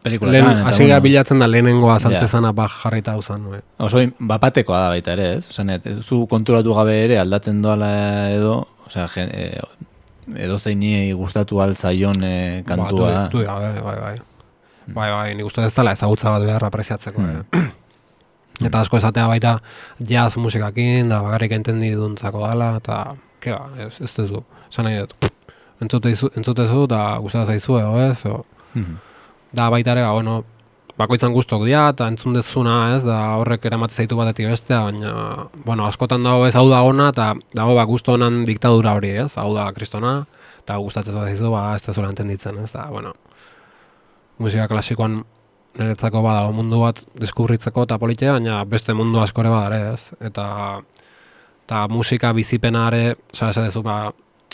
[0.08, 3.50] pelikula lehen, hasiera bilatzen da lehenengo azaltzezana ba jarrita uzan.
[3.52, 3.60] bai.
[3.86, 5.50] Oso in- bapatekoa da baita ere, ez?
[5.52, 7.91] Osa, net, zu konturatu gabe ere aldatzen doala
[8.32, 9.62] edo, osea, gen, e,
[10.48, 13.12] edo zeini gustatu altzaion e, kantua.
[13.13, 14.15] Ba, du, du, gabe, bai, bai.
[14.88, 17.22] Bai, bai, nik uste ez dela ezagutza bat behar apreziatzeko.
[17.22, 17.43] Hmm.
[17.54, 17.67] eh.
[18.67, 19.58] Eta asko esatea baita
[20.00, 23.02] jazz musikakin, da bakarrik entendi duntzako dala, eta,
[23.43, 24.39] ke ba, ez, ez duzu.
[24.72, 25.28] Esan nahi dut,
[25.84, 28.96] entzutezu, entzutezu, eta gustatzen zaizu edo ez, o, Mhm.
[29.51, 30.43] Da baita ere, ba, bueno,
[30.97, 35.13] bakoitzan gustok dira, eta entzun dezuna, ez, da horrek eramaten zaitu batetik bestea, baina,
[35.65, 39.31] bueno, askotan dago ez hau da ona, eta dago ba, gusto honan diktadura hori, ez,
[39.38, 40.19] hau da kristona,
[40.63, 43.13] eta gustatzen zaizu, ba, ez da zura entenditzen, ez, da, bueno,
[44.41, 45.21] musika klasikoan
[45.77, 50.47] niretzako badago mundu bat deskubritzeko eta politia, baina beste mundu askore badare, ez, eta,
[51.67, 53.99] eta musika bizipenare, oza, ez duzu, ba,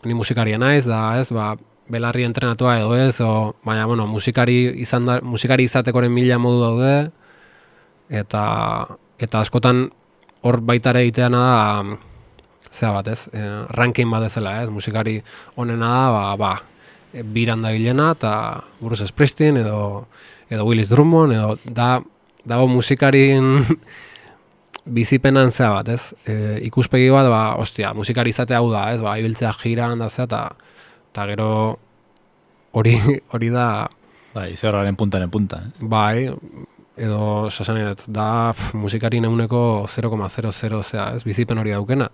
[0.03, 1.53] ni musikaria naiz, da, ez, ba,
[1.91, 6.93] belarri entrenatua edo ez, o, baina, bueno, musikari, izan da, musikari izatekoren mila modu daude,
[8.09, 8.43] eta,
[9.19, 9.87] eta askotan
[10.43, 11.97] hor baitare egiteana da,
[12.73, 13.43] zea bat, ez, e,
[13.75, 15.19] ranking bat ezela, ez, musikari
[15.59, 16.53] onena da, ba, ba,
[17.35, 18.33] biran da bilena, eta
[18.81, 20.07] Bruce Springsteen, edo,
[20.49, 21.97] edo Willis Drummond, edo da,
[22.47, 23.59] dago musikarin
[24.97, 26.13] bizipenan zea bat, ez?
[26.25, 29.01] E, ikuspegi bat, ba, ostia, musikari izatea hau da, ez?
[29.03, 30.43] Ba, ibiltzea jiran da zea, eta
[31.13, 31.49] eta gero
[32.73, 32.97] hori
[33.33, 33.85] hori da,
[34.33, 35.85] Bai, zerraren puntaren punta, ez?
[35.85, 36.25] bai,
[36.97, 41.21] edo sasan dut, da pf, musikari neuneko 0,00 zea, ez?
[41.23, 42.09] Bizipen hori daukena.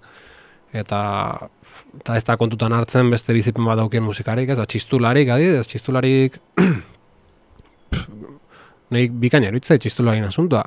[0.75, 0.99] Eta,
[1.63, 4.57] pf, eta ez da kontutan hartzen beste bizipen bat daukien musikarik, ez?
[4.59, 6.35] Da, txistularik, adidez, txistularik
[8.93, 10.65] nahi bikaina eruditzai txistularin asuntoa.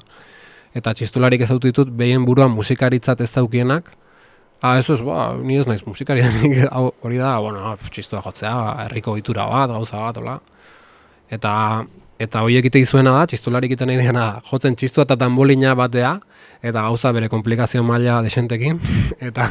[0.73, 3.92] Eta txistularik ez dut ditut behien buruan musikaritzat ez daukienak,
[4.62, 8.53] Ah, ez ez, ba, ni ez naiz musikari, nik hau- hori da, bueno, txistua jotzea,
[8.85, 10.37] herriko ohitura bat, gauza bat, hola.
[11.35, 11.53] Eta,
[12.22, 16.14] eta horiek ite izuena da, txistularik iten nahi diena, da, jotzen txistua eta tambolina batea,
[16.62, 18.79] eta gauza bere komplikazio maila desentekin,
[19.29, 19.48] eta,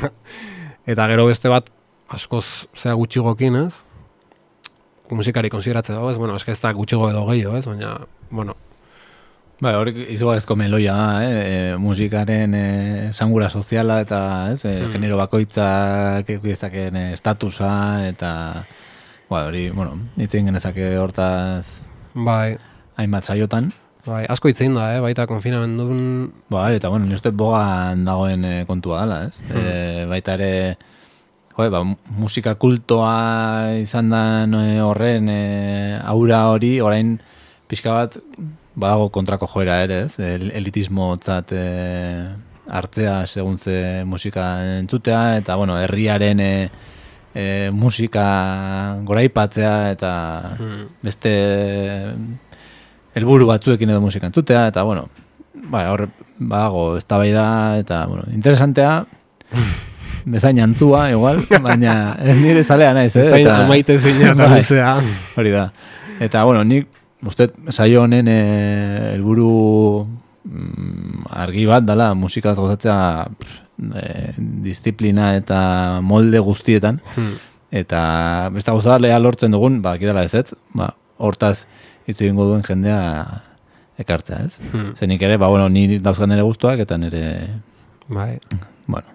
[0.88, 1.68] eta gero beste bat,
[2.12, 2.46] askoz
[2.80, 3.74] zea gutxigokin, ez?
[5.12, 6.16] Musikari konsideratze dago, ez?
[6.18, 7.66] Bueno, eske ez da gutxigo edo gehiago, ez?
[7.68, 7.98] Baina,
[8.32, 8.56] bueno,
[9.62, 11.34] Bai, hori izugarrezko meloia da, eh?
[11.38, 12.64] e, musikaren e,
[13.14, 14.22] sangura soziala eta
[14.56, 14.92] ez, e, Hmm.
[14.96, 18.32] genero bakoitzak eukidezaken e, statusa eta
[19.30, 21.68] ba, hori, bueno, itzen genezake hortaz
[22.16, 22.58] bai,
[22.98, 23.70] hainbat saiotan.
[24.06, 25.00] bai, asko itzein da, eh?
[25.00, 29.38] Baita konfinamendun, Ba, eta bueno, ni uste bogan dagoen e, kontua dela, ez?
[29.54, 30.50] E, baita ere,
[31.54, 34.24] jo, ba, mu- musika kultoa izan da
[34.88, 37.20] horren e, aura hori, orain
[37.70, 38.18] pixka bat
[38.76, 40.20] badago kontrako joera ere, ez?
[40.20, 41.66] El, elitismo tzat e,
[42.72, 46.70] hartzea segun ze musika entzutea, eta bueno, herriaren e,
[47.36, 50.12] e, musika goraipatzea eta
[50.60, 50.86] Hmm.
[51.04, 51.32] beste
[53.16, 55.10] helburu batzuekin edo musika entzutea, eta bueno,
[55.54, 56.08] ba, hor
[56.40, 59.06] badago eztabaida eta bueno, interesantea,
[60.32, 63.28] bezain antzua, igual, baina ez nire zalea naiz, eh?
[63.30, 64.64] zain Eta- amaite zina eta Bai.
[65.36, 65.72] Hori da.
[66.22, 66.88] Eta, bueno, nik,
[67.28, 69.52] uste, saio honen eh, helburu
[70.46, 72.98] mm, argi bat dala musikaz gozatzea
[74.02, 75.62] eh, disiplina eta
[76.06, 77.02] molde guztietan.
[77.16, 77.38] Hmm.
[77.72, 78.02] Eta
[78.52, 80.90] beste gauza lea lortzen dugun, ba, kidala ez ez, ba,
[81.24, 81.64] hortaz
[82.10, 83.00] hitz egingo duen jendea
[84.02, 84.70] ekartzea, ez?
[84.74, 84.92] Hmm.
[84.98, 87.24] Zenik ere, ba, bueno, ni dauzkan nire guztuak eta nire,
[88.12, 88.34] Bai.
[88.88, 89.08] bueno,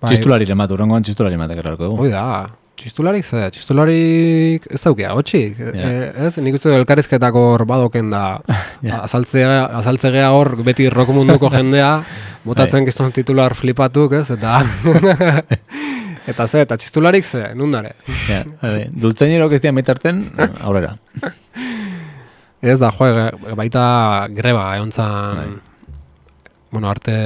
[0.00, 0.10] Bai.
[0.10, 2.06] txistulari lematu, urrengoan txistulari ematek erralko dugu.
[2.06, 2.24] Hoi da,
[2.76, 5.94] txistularik ze, txistularik ez daukia, hotxik, e,
[6.26, 6.32] ez?
[6.44, 8.24] Nik uste elkarrizketako hor badoken da,
[8.86, 9.00] Ja.
[9.06, 12.02] azaltzea, azaltzegea hor beti rock munduko jendea,
[12.44, 14.30] botatzen kiston titular flipatuk, ez?
[14.36, 14.60] Eta,
[16.30, 17.94] eta ze, eta txistularik ze, nundare.
[18.28, 20.24] Ja, bai, dultzainerok ez dian baitarten,
[20.62, 20.94] aurrera.
[22.66, 23.86] Ez da, jo, e, baita
[24.34, 25.96] greba, egon zan, Bai.
[26.72, 27.16] bueno, arte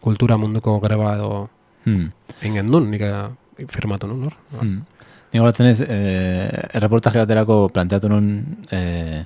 [0.00, 1.48] kultura munduko greba edo
[1.80, 2.10] Hmm.
[2.44, 3.28] egin duen, nik eh,
[3.68, 4.36] firmatu nun, hor?
[4.60, 4.80] Hmm.
[5.32, 8.30] Ni goratzen ez, eh, erreportaje baterako planteatu nun,
[8.70, 9.24] eh,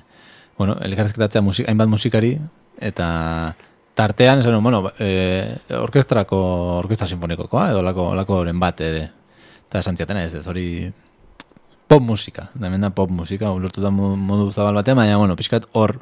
[0.57, 2.37] bueno, elkarrezketatzea musik, hainbat musikari,
[2.79, 3.55] eta
[3.95, 6.37] tartean, esan, bueno, e, orkestrako,
[6.83, 9.05] orkestra sinfonikokoa, edo lako, lako oren bat ere.
[9.67, 10.91] Eta esan ziaten ez, ez hori
[11.87, 15.99] pop musika, da pop musika, ulertu da mo- modu zabal batean, baina, bueno, pixkat hor,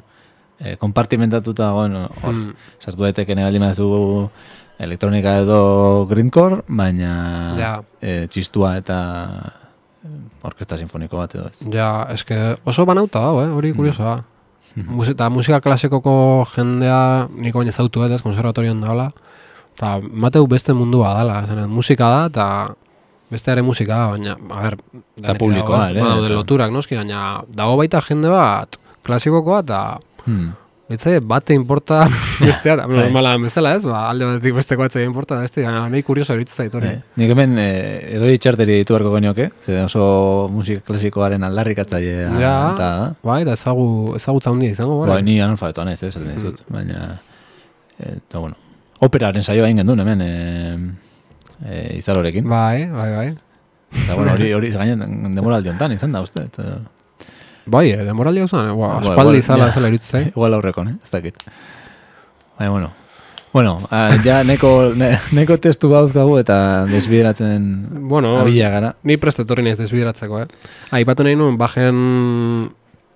[0.64, 2.54] e, kompartimentatuta dagoen, hor, Mm.
[2.80, 4.30] sartu daiteke nahi baldin baduzu
[4.78, 7.72] elektronika edo grindcore, baina Ja.
[8.00, 8.98] e, txistua eta
[10.04, 10.08] e,
[10.42, 11.62] orkestra sinfoniko bat edo ez.
[11.72, 13.46] Ja, eske oso banauta dago, eh?
[13.46, 13.54] Mm.
[13.56, 14.22] hori kuriosoa.
[14.88, 19.12] Musi- Eta musika klasikoko jendea nik baina zautu ez, konservatorioan daola.
[19.76, 22.74] Eta mateu beste mundua dala, esan, musika da, eta
[23.30, 24.76] beste ere musika da, baina, a ber,
[25.16, 29.80] denetik publikoa ez, ere, Badaude eta- loturak, noski, baina dago baita jende bat klasikokoa, eta
[30.26, 30.52] Hmm.
[30.84, 32.02] Betze, bate importa
[32.44, 32.98] bestea, da, Bai.
[33.06, 36.90] normala bezala ez, ba, alde batetik besteko atzea importa, beste, nahi kurioso eritzu zaitu hori.
[36.92, 37.68] Eh, nik hemen e,
[38.18, 40.04] edo itxarteri ditu beharko genioke, ze oso
[40.52, 42.90] musika klasikoaren aldarrikatzailea Ja, eta
[43.24, 43.86] bai, da ezagu,
[44.20, 45.24] ezagutza handia izango, Ba, gara.
[45.24, 47.14] ni analfabetoa naiz, eh, esaten dizut, baina
[48.04, 48.56] eta bueno,
[49.08, 50.30] operaren saioa egin gendun hemen e,
[51.64, 52.44] e, izalorekin.
[52.50, 53.28] Bai, bai, bai.
[54.04, 56.44] Eta bueno, hori hori gainen demoraldi hontan izan da uste.
[56.50, 56.76] Eta,
[57.66, 59.72] Bai, eh, demoraldi hau zen, eh, ba, Ba, aspaldi igual, izala ja.
[59.72, 60.22] ezala iritzu zai.
[60.34, 60.96] igual aurrekon, eh?
[61.02, 61.40] ez dakit.
[62.58, 62.90] Baina, bueno.
[63.54, 66.56] Bueno, ah, ja neko, ne, neko testu gauzkagu eta
[66.90, 68.94] desbideratzen Bueno, abila gara.
[69.04, 70.46] ni prest etorri naiz desbideratzeko, eh.
[70.98, 72.70] Aipatu nahi nuen, bajen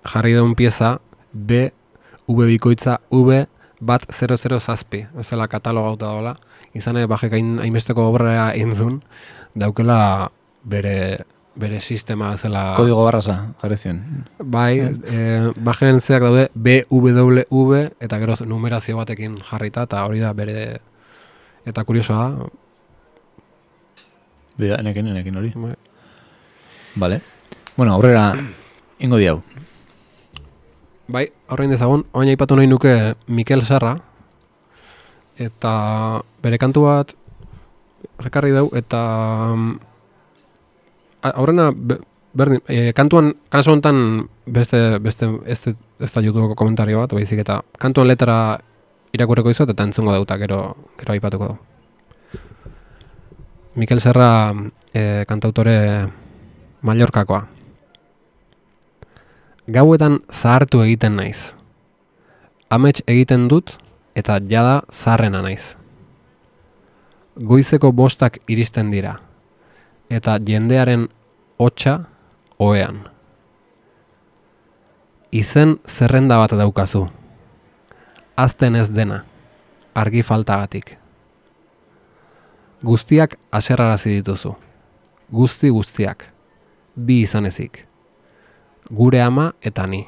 [0.07, 0.99] jarri duen pieza
[1.33, 1.69] B,
[2.27, 3.45] V bikoitza, V,
[3.79, 5.05] bat 00 zazpi.
[5.19, 6.35] Ezela katalogauta dola.
[6.73, 9.01] Izan ere, bajek hain, hainbesteko obra intzun,
[9.57, 10.29] daukela
[10.63, 11.25] bere
[11.59, 13.99] bere sistema zela Kodigo barrasa, jarri zion.
[14.39, 20.79] Bai, e, bajen zeak daude BWV eta gero numerazio batekin jarrita eta hori da bere
[21.67, 22.49] eta kuriosoa,
[24.59, 25.51] Bida, enekin, enekin hori.
[25.55, 25.75] bai.
[26.95, 27.21] Vale.
[27.77, 28.35] Bueno, aurrera
[28.99, 29.41] ingo diau.
[31.07, 33.95] bai, horrein dezagun, oin aipatu nahi nuke Mikel Serra
[35.39, 37.15] eta bere kantu bat
[38.19, 39.01] rekarri dau eta
[39.55, 39.88] mm,
[41.21, 41.99] aurrena be-
[42.33, 45.59] berdin, e, kantuan, kanso honetan beste, beste ez,
[45.99, 48.59] ez da YouTubeko komentario bat, baizik eta kantuan letra
[49.13, 51.57] irakurreko izot eta entzungo dauta, gero, gero aipatuko du.
[53.79, 54.53] Mikel Serra
[54.93, 56.09] e, kantautore
[56.81, 57.45] Mallorkakoa.
[59.69, 61.53] Gauetan zahartu egiten naiz.
[62.69, 63.75] Amets egiten dut
[64.17, 65.75] eta jada zarrena naiz.
[67.39, 69.19] Goizeko bostak iristen dira
[70.09, 71.07] eta jendearen
[71.59, 71.99] hotsa
[72.59, 73.09] oean.
[75.31, 77.07] Izen zerrenda bat daukazu.
[78.37, 79.23] Azten ez dena,
[79.95, 80.95] argi faltagatik.
[82.83, 84.55] Guztiak aserrarazi dituzu.
[85.31, 86.25] Guzti guztiak.
[86.95, 87.85] Bi izan ezik.
[88.89, 90.07] Gure ama eta ni.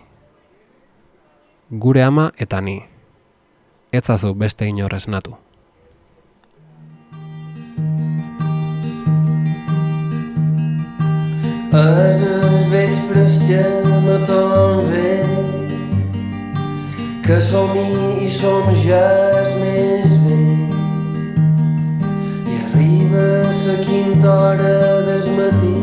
[1.69, 2.81] Gure ama eta ni.
[3.93, 4.95] Etzazu beste inor
[11.71, 13.63] És els vespres que
[14.03, 15.11] me torn bé
[17.23, 19.05] que som i som ja
[19.39, 20.39] és més bé.
[22.51, 24.75] I arriba la quinta hora
[25.07, 25.79] del matí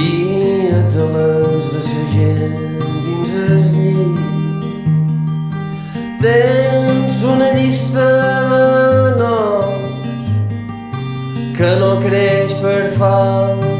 [0.00, 0.80] i a
[1.12, 4.18] les de sa gent dins el llit.
[6.24, 8.10] Tens una llista
[8.56, 8.64] de
[9.20, 9.80] noms
[11.58, 13.75] que no creix per falta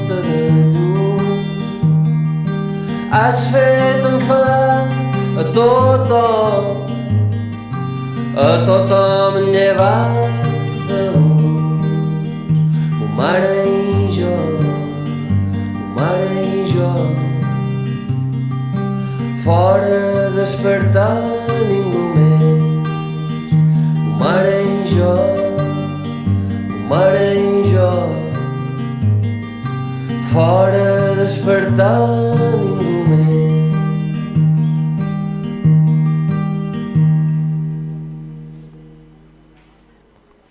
[3.17, 4.89] Has fet enfadar
[5.41, 6.65] a tothom,
[8.37, 10.45] a tothom llevat
[10.89, 11.87] d'uns.
[12.99, 14.35] Mo mare i jo,
[15.79, 16.93] mo mare i jo,
[19.47, 21.17] fora despertar
[21.73, 22.93] ningú més.
[24.05, 25.17] Mo mare i jo,
[26.93, 27.91] mare i jo
[30.37, 32.01] fora despertar
[32.61, 32.76] ningú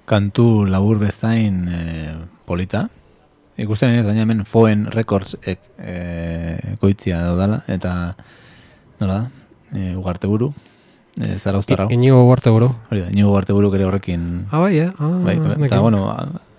[0.06, 1.80] Kantu labur bezain e,
[2.45, 2.86] polita.
[3.58, 5.95] Ikusten ez, baina hemen Foen Records ek, e,
[6.82, 7.93] koitzia daudala, eta
[8.99, 9.30] nola da,
[9.74, 10.51] e, ugarte buru,
[11.18, 11.88] e, zarauztarra.
[11.95, 12.68] Inigo guarte buru.
[12.91, 14.91] Hori da, inigo ugarte buru ere horrekin Ah, bai, eh?
[14.99, 16.03] Ah, Bai, eta bueno,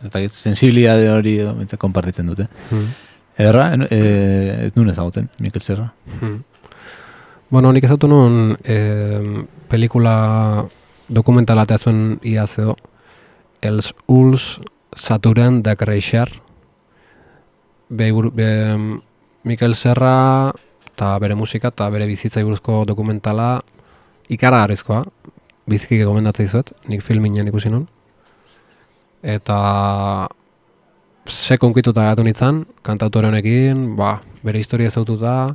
[0.02, 2.48] ez dakit, sensibilitate hori behintzat konpartitzen dute.
[2.70, 2.88] Hmm.
[3.36, 5.92] Ederra, en- eh, ez nuen ezagutzen, Mikel Serra.
[6.20, 6.40] Hmm.
[7.50, 10.64] Bueno, nik ezautu nuen eh, pelikula
[11.08, 12.74] dokumentala eta zuen iaz edo
[13.62, 14.60] Els Uls
[14.96, 16.28] Saturen de Creixer
[17.88, 18.50] be, be,
[19.44, 20.52] Mikel Serra
[20.86, 23.60] eta bere musika eta bere bizitzai buruzko dokumentala
[24.32, 25.04] ikara garrizkoa,
[25.68, 27.86] biziki gomendatzea izuet, nik filminen ikusi nun.
[29.22, 29.58] Eta
[31.26, 35.54] se konkituta gatu nintzen, kantautore honekin, ba, bere historia zaututa,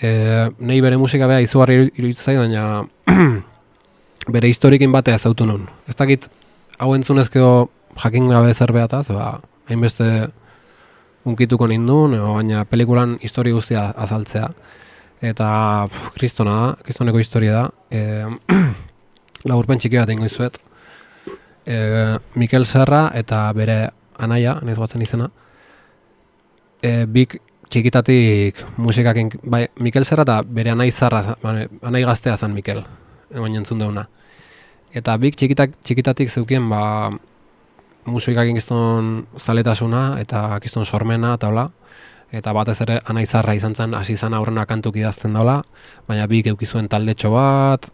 [0.00, 0.10] e,
[0.58, 2.84] nahi bere musika beha izugarri iruditzen baina
[4.34, 5.68] bere historikin batea zautu nun.
[5.88, 6.28] Ez dakit,
[6.78, 7.68] hau entzunezkeo
[8.02, 10.28] jakin gabe zer behataz, ba, hainbeste
[11.26, 14.50] unkituko nindun, o, baina pelikulan histori guztia azaltzea.
[15.24, 15.48] Eta,
[15.88, 17.64] pf, kristona da, kristoneko historia da.
[17.90, 18.60] E,
[19.48, 20.60] laburpen txiki bat ingo izuet.
[21.66, 21.78] E,
[22.36, 23.80] Mikel Serra eta bere
[24.22, 25.30] anaia, nahiz batzen izena.
[26.84, 27.40] E, bik
[27.72, 32.84] txikitatik musikakin, bai, Mikel Serra eta bere anai zarra, anai gaztea zen Mikel,
[33.34, 34.06] egon jentzun deuna.
[34.96, 37.10] Eta bik txikitak, txikitatik zeukien, ba,
[38.08, 41.66] musikakin gizton zaletasuna eta gizton sormena eta hola.
[42.34, 45.60] Eta batez ere anaizarra izan zen, hasi zen aurrena kantuk idazten daula,
[46.08, 47.86] baina bik eukizuen taldetxo bat,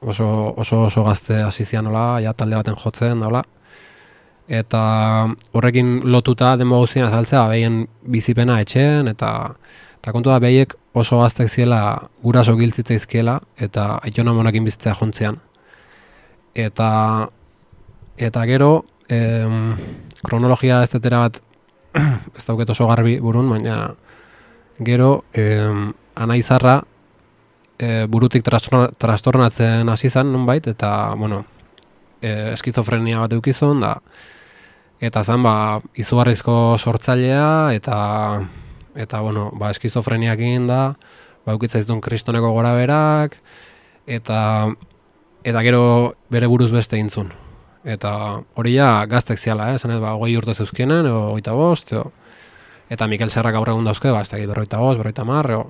[0.00, 3.42] oso oso, oso gazte hasi zian hola, ja talde baten jotzen daula.
[4.50, 4.80] Eta
[5.52, 9.54] horrekin lotuta demo guztien azaltzea, behien bizipena etxen, eta
[10.00, 11.80] eta kontu da behiek oso gaztek ziela
[12.22, 15.40] guraso giltzitzaizkiela, eta aitona monakin bizitzea jontzean.
[16.54, 17.28] Eta,
[18.18, 19.76] eta gero, em,
[20.22, 21.40] kronologia ez tetera bat
[22.36, 23.94] ez dauket oso garbi burun, baina
[24.80, 26.80] gero em, anaizarra
[27.78, 31.44] e, burutik trastorna- trastornatzen hasi zen nonbait eta bueno,
[32.20, 33.96] e, eskizofrenia bat eukizun da
[35.00, 37.96] eta zen ba izugarrizko sortzailea eta
[39.00, 40.94] eta bueno, ba eskizofreniakin da,
[41.46, 43.38] ba eukitzaizdun kristoneko goraberak
[44.06, 44.40] eta
[45.44, 47.32] eta gero bere buruz beste intzun.
[47.84, 48.12] Eta
[48.60, 49.78] hori ja gaztek ziala, eh?
[49.80, 52.10] esan ez, ba, hogei urte zeuzkienen, o hogeita bost, o,
[52.92, 55.62] eta Mikel Serra gaur egun dauzke, ba, ez dakit berroita bost, berroita mar, o,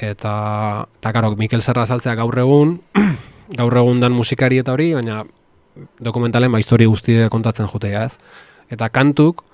[0.00, 0.34] eta,
[1.00, 2.78] eta karo, Mikel Serra saltzea gaur egun,
[3.60, 5.22] gaur egun dan musikari eta hori, baina
[6.00, 8.16] dokumentalen ba, historia guzti kontatzen jutea ez.
[8.72, 9.44] Eta kantuk,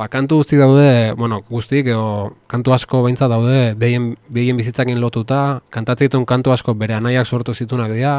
[0.00, 5.60] ba, kantu guzti daude, bueno, guztik, edo, kantu asko behintzat daude, behien, behien bizitzakin lotuta,
[5.68, 8.14] kantatzen dituen kantu asko bere anaiak sortu zitunak dira,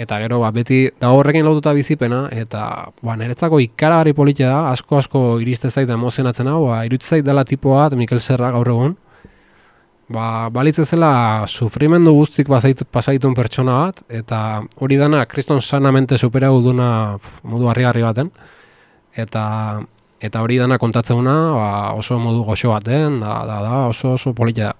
[0.00, 2.62] eta gero ba, beti dago horrekin lotuta bizipena, eta
[3.04, 7.44] ba, niretzako ikaragarri politia da, asko asko iriste zait emozionatzen hau, ba, iruditzen zait dela
[7.44, 8.94] tipo bat Mikel Serra gaur egun,
[10.08, 11.10] ba, balitz zela
[11.44, 14.40] sufrimendu guztik pasait, pasaitun pertsona bat, eta
[14.80, 16.88] hori dana kriston sanamente supera duna
[17.44, 18.32] modu harri-harri baten,
[19.12, 19.44] eta
[20.20, 24.72] eta hori dana kontatzeuna ba, oso modu goxo baten, da, da, da oso oso politia
[24.72, 24.74] da.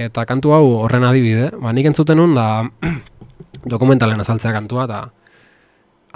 [0.00, 2.62] Eta kantu hau horren adibide, ba, nik entzuten nun da
[3.72, 5.00] dokumentalen azaltzea kantua, eta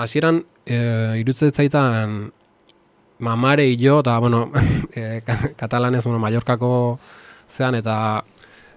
[0.00, 0.78] hasieran e,
[1.20, 2.30] irutzen zaitan
[3.24, 4.46] mamare jo, eta, bueno,
[4.96, 6.98] e, ka- katalanez, bueno, Mallorcako
[7.48, 8.24] zean, eta,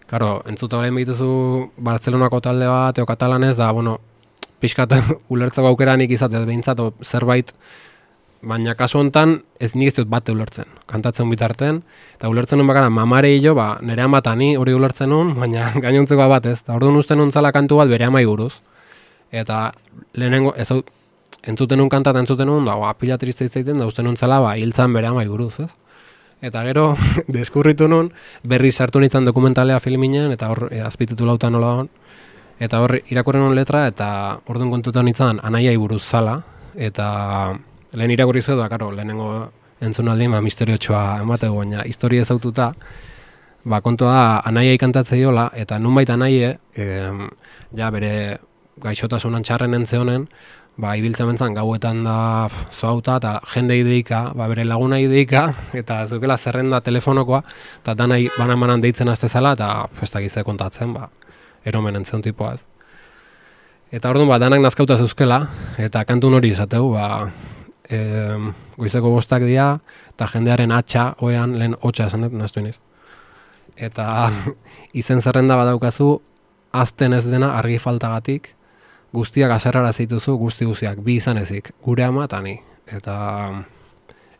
[0.07, 3.97] karo, entzuta orain behituzu Bartzelonako talde bat, eo katalanez, da, bueno,
[4.59, 4.93] pixkat
[5.33, 7.53] ulertzeko aukeranik izatez behintzat, zerbait,
[8.47, 11.81] baina kasu hontan ez nik ez dut bat ulertzen, kantatzen bitarten,
[12.15, 16.27] eta ulertzen nun bakara mamare jo, ba, nire amata ni hori ulertzen nun, baina gainontzeko
[16.31, 18.53] bat ez, eta orduan uste nun zala kantu bat bere amai buruz.
[19.31, 19.73] Eta
[20.15, 20.69] lehenengo, ez
[21.43, 24.55] entzuten nun kanta entzuten nun, da, ba, pila triste itzaiten, da uste nun zala, ba,
[24.55, 25.71] hiltzan bere amai buruz, ez?
[26.41, 26.91] Eta gero,
[27.37, 28.11] deskurritu nun,
[28.43, 31.89] berri sartu nintzen dokumentalea filminen, eta hor, e, azpititu lautan nola hon,
[32.63, 34.09] eta hor, irakurren nun letra, eta
[34.47, 36.39] orduan kontutan nintzen anaiai buruz zala,
[36.77, 37.07] eta
[37.97, 39.31] lehen irakurri zuen, da, karo, lehenengo
[39.83, 42.71] entzunaldi, ba, misteriotxoa emateko, baina historia ezaututa,
[43.67, 47.27] ba, kontua da, anaiai kantatzei jola, eta nunbait anaie, em,
[47.77, 48.13] ja, bere
[48.83, 50.27] gaixotasunan txarren entzeonen,
[50.77, 52.17] ba, ibiltzen bentzan gauetan da
[52.71, 55.49] zoauta, eta jende ideika, ba, bere laguna ideika,
[55.81, 57.43] eta zukela zerrenda telefonokoa,
[57.81, 61.09] eta danai banan-banan deitzen azte zela, eta pf, ez dakize kontatzen, ba,
[61.65, 62.63] eromen entzeon tipoa ez.
[63.91, 65.45] Eta orduan, ba, danak nazkauta zeuzkela,
[65.79, 67.29] eta kantun hori izateu, ba,
[67.89, 69.79] em, goizeko bostak dira,
[70.13, 72.77] eta jendearen atxa, oean, lehen hotxa esan dut, naztu iniz.
[73.77, 74.29] Eta
[75.01, 76.17] izen zerrenda badaukazu,
[76.71, 78.53] azten ez dena argi faltagatik,
[79.15, 82.57] guztiak aserrara zituzu, guzti guztiak, bi izan ezik, gure ama eta ni.
[82.87, 83.15] Eta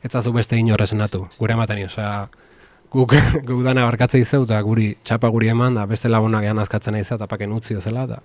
[0.03, 2.27] ez zazu beste inor esenatu, gure ama eta ni, osea,
[2.91, 3.15] guk,
[3.47, 7.07] guk dana barkatzea izeu, eta guri txapa guri eman, da beste lagunak ean azkatzen nahi
[7.07, 8.21] eta paken utzi zela, eta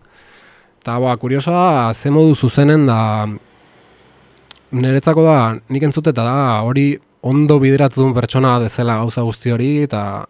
[0.83, 2.99] eta ba, kuriosoa, ze modu zuzenen da,
[4.73, 9.73] niretzako da, nik entzute eta da, hori ondo bideratu duen pertsona dezela gauza guzti hori,
[9.87, 10.25] eta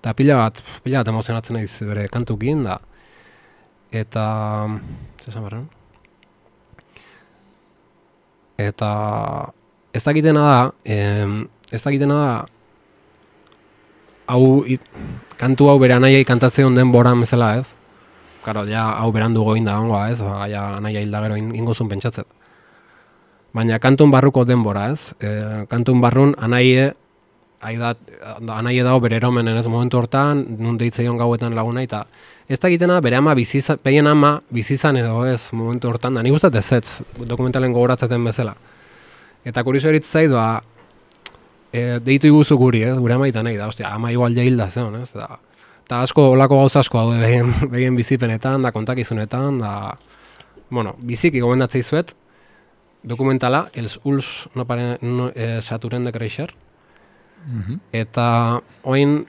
[0.00, 2.78] eta pila bat, pila bat emozionatzen naiz bere kantukin, da,
[3.92, 4.24] eta,
[5.24, 5.66] zesan barren?
[8.60, 8.90] Eta
[9.96, 11.36] ez dakitena da, em,
[11.72, 12.32] ez dakitena da,
[14.30, 14.80] hau, i-
[15.40, 17.74] kantu hau bere anaiai kantatzen den boran bezala ez,
[18.44, 21.88] karo, ja, hau berandu goin da ongoa, ez, ba, ja, anaia hilda gero in- ingozun
[21.88, 22.26] pentsatzet.
[23.52, 25.30] Baina kantun barruko denbora, ez, e,
[25.70, 26.92] kantun barrun anaie,
[27.66, 27.94] aida,
[28.54, 29.66] anaie dago bere eromenen ez?
[29.66, 32.04] Momentu hortan, nun deitzeion gauetan laguna, eta
[32.48, 35.50] ez da egitena bere ama biziza, behien ama bizizan edo ez?
[35.52, 36.84] Momentu hortan, da nik gustat ez
[37.18, 38.54] dokumentalen gogoratzeten bezala.
[39.44, 40.62] Eta kuriso eritz zait, ba,
[41.72, 44.70] e, deitu iguzu guri, ez, gure ama eta nahi da, ostia, ama igual ja hilda
[44.70, 45.40] zeon, ez, da,
[45.88, 49.74] eta asko, olako gauza asko daude behien, behien bizipenetan, da kontakizunetan, da,
[50.70, 52.14] bueno, biziki gomendatzei zuet,
[53.02, 56.50] dokumentala, Els Uls no, pare, no eh, saturen de creixer,
[57.96, 59.22] eta oin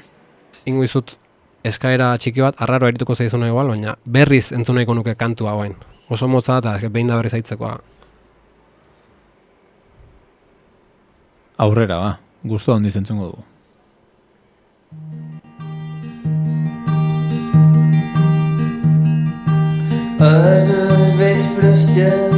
[0.67, 1.15] ingo izut
[1.63, 5.75] eskaera txiki bat, arraro erituko zaizuna igual, baina berriz entzun nahiko nuke kantu hauen.
[6.11, 7.77] Oso motza da, eta eske behin da berriz aitzekoa.
[11.61, 12.11] Aurrera, ba.
[12.43, 13.45] Gustu handiz entzungo dugu.
[20.21, 22.30] Els vespres que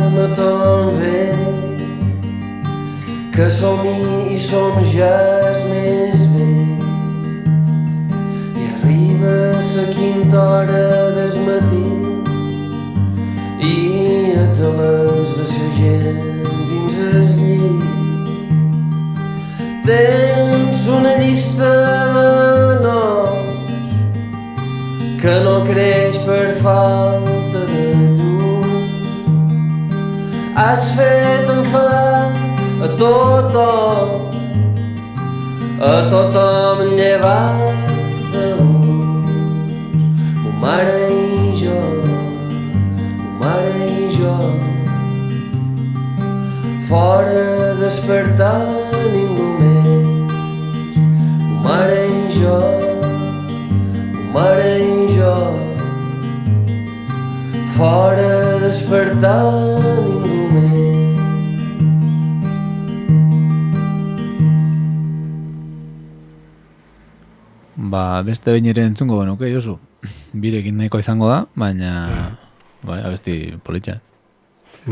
[3.33, 5.13] que som-hi i som ja
[5.49, 6.49] és més bé
[8.61, 9.37] i arriba
[9.77, 10.83] la quinta hora
[11.15, 11.89] del matí
[13.69, 13.73] i
[14.37, 17.83] els alens de la gent dins el llit
[19.89, 21.73] tens una llista
[22.19, 23.43] de noms
[25.25, 28.71] que no creix per falta de llum.
[30.53, 32.42] Has fet enfadar a
[32.97, 34.09] tothom,
[35.79, 37.73] a tothom llevat
[38.33, 39.31] d'uns.
[40.43, 41.79] Mo mare i jo,
[43.21, 44.37] mo mare i jo,
[46.87, 48.61] fora despertar
[49.15, 50.31] ningú més.
[51.49, 52.57] Mo mare i jo,
[54.33, 55.35] mare i jo
[57.73, 60.22] fora despertar ningú
[67.93, 69.75] Ba, beste behin ere entzungo genuke, Josu.
[70.33, 71.91] Birekin nahiko izango da, baina
[72.81, 73.99] bai, abesti politxa.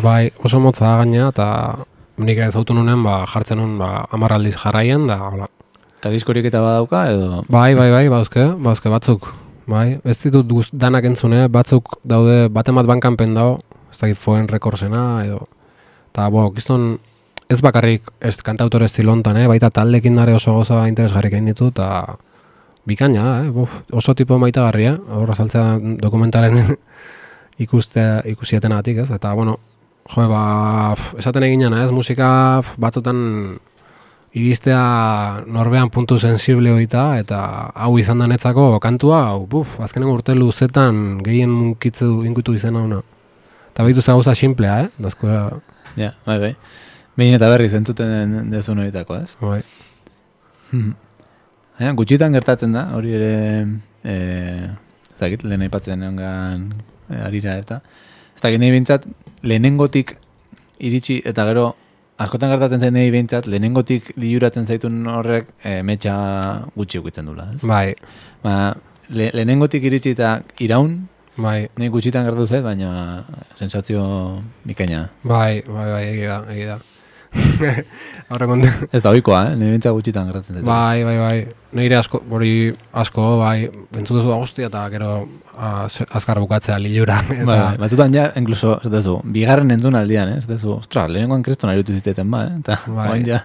[0.03, 1.47] Bai, oso motza gaina, eta
[2.21, 5.49] nik ez autu nunen, ba, jartzen nun, ba, amar aldiz jarraien, da, hola.
[5.97, 7.41] Eta diskorik eta badauka, edo...
[7.49, 9.31] Bai, bai, bai, bauzke, bauzke batzuk.
[9.71, 14.49] Bai, ez ditut guz, danak entzune, batzuk daude, baten bat bankanpen dago, ez dakit foen
[14.51, 15.47] rekorsena, edo...
[16.11, 16.91] Eta, bo, kiston,
[17.49, 19.47] ez bakarrik ez kantautore estilontan, eh?
[19.49, 22.19] baita taldekin dare oso goza interesgarrik egin ditu, eta
[22.87, 23.49] bikaina, eh?
[23.53, 26.75] Buf, oso tipo maitagarria, hor azaltzea dokumentaren
[27.63, 29.09] ikustea, ikusietenatik, ez?
[29.11, 29.57] Eta, bueno,
[30.09, 31.89] jo, ba, pf, esaten eginen, ez?
[31.93, 33.21] Musika pf, batzutan
[34.31, 37.41] iristea norbean puntu sensible hoita, eta
[37.75, 43.01] hau izan da netzako kantua, hau, buf, azkenen urte luzetan gehien munkitzu inkutu izena una.
[43.71, 44.89] Eta behitu za gauza simplea, eh?
[44.99, 45.27] Dazko,
[45.99, 46.55] Ja, bai, bai.
[47.19, 49.35] Behin eta berriz entzuten dezu noitako, ez?
[49.41, 49.61] bai.
[51.81, 53.29] Baina, gutxitan gertatzen da, hori ere,
[54.05, 54.15] e,
[55.09, 56.67] ez dakit, lehen aipatzen egongan
[57.09, 57.79] e, arira eta.
[58.35, 59.07] Ez dakit nahi bintzat,
[59.41, 60.13] lehenengotik
[60.77, 61.63] iritsi eta gero,
[62.21, 66.13] askotan gertatzen zen nahi bintzat, lehenengotik liuratzen zaitun horrek e, metxa
[66.77, 67.49] gutxi ukitzen dula.
[67.55, 67.65] Ez?
[67.65, 67.95] Bai,
[68.45, 68.55] Ba,
[69.09, 70.99] le, lehenengotik iritsi eta iraun,
[71.33, 73.25] bai, nahi gutxitan gertatu zait, baina
[73.57, 74.05] sensazio
[74.69, 75.07] bikaina.
[75.23, 76.81] bai, bai, bai, egi da, egi da.
[78.31, 78.67] Horre kontu.
[78.91, 79.55] Ez da oikoa, eh?
[79.59, 80.65] Nahi bintzat gutxitan gertatzen zait.
[80.67, 81.35] Bai, bai, bai.
[81.77, 82.51] Neire asko, hori
[83.03, 85.11] asko, bai, entzun duzu da guztia eta gero
[85.61, 87.19] azkar bukatzea lilura.
[87.29, 90.41] Eta, Bai, bai, batzutan ja, inkluso, ez dezu, bigarren entzun aldian, eh?
[90.41, 92.59] ez dezu, ostra, lehenengoan kriston aritu ziteten, ba, eh?
[92.63, 93.21] Eta, Bai.
[93.27, 93.43] ja,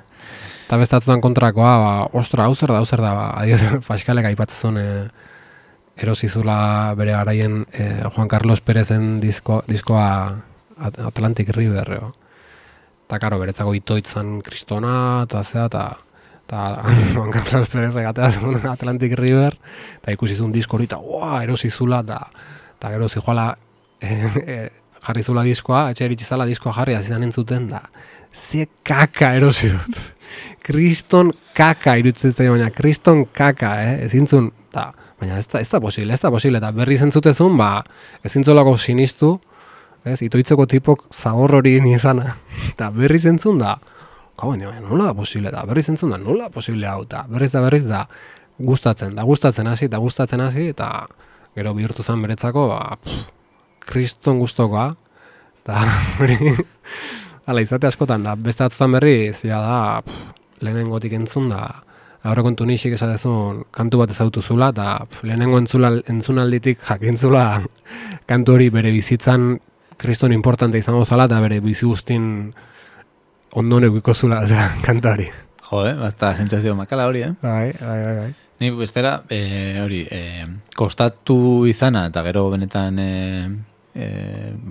[0.66, 4.78] Eta bestatutan kontrakoa, ba, ostra, hau zer da, hau zer da, ba, adiez, Paskalek aipatzen
[4.82, 4.87] e,
[6.03, 10.09] erosizula bere garaien e, Juan Carlos Pérezen disko, diskoa
[10.76, 12.11] At- Atlantic River, eo.
[13.07, 15.85] Eta, karo, beretzako itoitzan kristona, eta zea, eta
[16.47, 16.83] eta
[17.15, 19.57] Juan Carlos Pérez egatea zuen Atlantic River,
[20.01, 23.49] eta ikusi zuen disko hori, eta ua, erosi zula, eta gero zijoala
[24.01, 24.11] e,
[24.55, 24.59] e,
[25.07, 27.83] jarri zula diskoa, etxe eritsi zala diskoa jarri, hasi zan entzuten, da,
[28.35, 29.99] ze kaka erosi dut.
[30.67, 33.99] Kriston kaka irutzen baina kriston kaka, eh?
[34.07, 34.91] ezin zuen, da,
[35.21, 37.85] baina ez da, ez da posible, ez da posible, eta berri zentzutezun, ba,
[38.27, 39.37] ezin zuelako sinistu,
[40.07, 42.37] ez, itoitzeko tipok zagor hori izana,
[42.73, 43.77] eta berri zentzun da,
[44.37, 45.51] Kau, nola da posible?
[45.51, 48.03] Da, berriz entzun da, nola da posible hau, eta berriz da berriz da,
[48.59, 51.07] gustatzen, da gustatzen hasi, eta gustatzen hasi, eta
[51.57, 52.99] gero bihurtu zen beretzako, ba,
[53.89, 54.91] kriston gustokoa,
[55.63, 55.81] eta
[56.21, 56.37] hori,
[57.49, 61.71] ala izate askotan, da beste batzutan berri, zia da, pff, lehenengotik entzun da,
[62.27, 67.47] aurrekontu nixik esatezun kantu bat ezautu zula, eta lehenengo entzula, entzunalditik jakintzula
[68.31, 69.55] kantu hori bere bizitzan
[69.97, 72.26] kriston importante izango zala, eta bere bizi guztin
[73.57, 75.28] ondo neguiko zula zera, kanta hori.
[75.66, 75.94] Jo, eh?
[75.99, 77.32] Basta, sentsazio makala hori, eh?
[77.42, 78.34] Bai, bai, bai, bai.
[78.61, 79.40] Ni bestera, e,
[79.82, 80.20] hori, e,
[80.76, 83.49] kostatu izana, eta gero benetan, e,
[83.92, 84.07] e,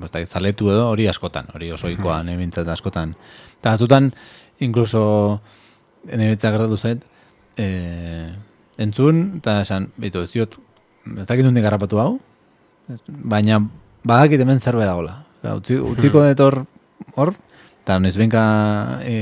[0.01, 3.13] basta, zaletu edo, hori askotan, hori oso ikoa, mm bintzat askotan.
[3.59, 4.09] Eta azutan,
[4.65, 5.03] inkluso,
[6.09, 7.03] nebetza gertatu zait,
[7.57, 7.67] e,
[8.81, 10.57] entzun, eta esan, bitu, ez diot,
[11.17, 12.11] ez dakit garrapatu hau,
[13.07, 13.59] baina
[14.05, 15.23] badakit hemen zerbait dagoela.
[15.55, 16.61] Utzi, utziko dut hor,
[17.17, 17.33] hor,
[17.83, 18.43] eta noiz benka
[19.05, 19.15] e,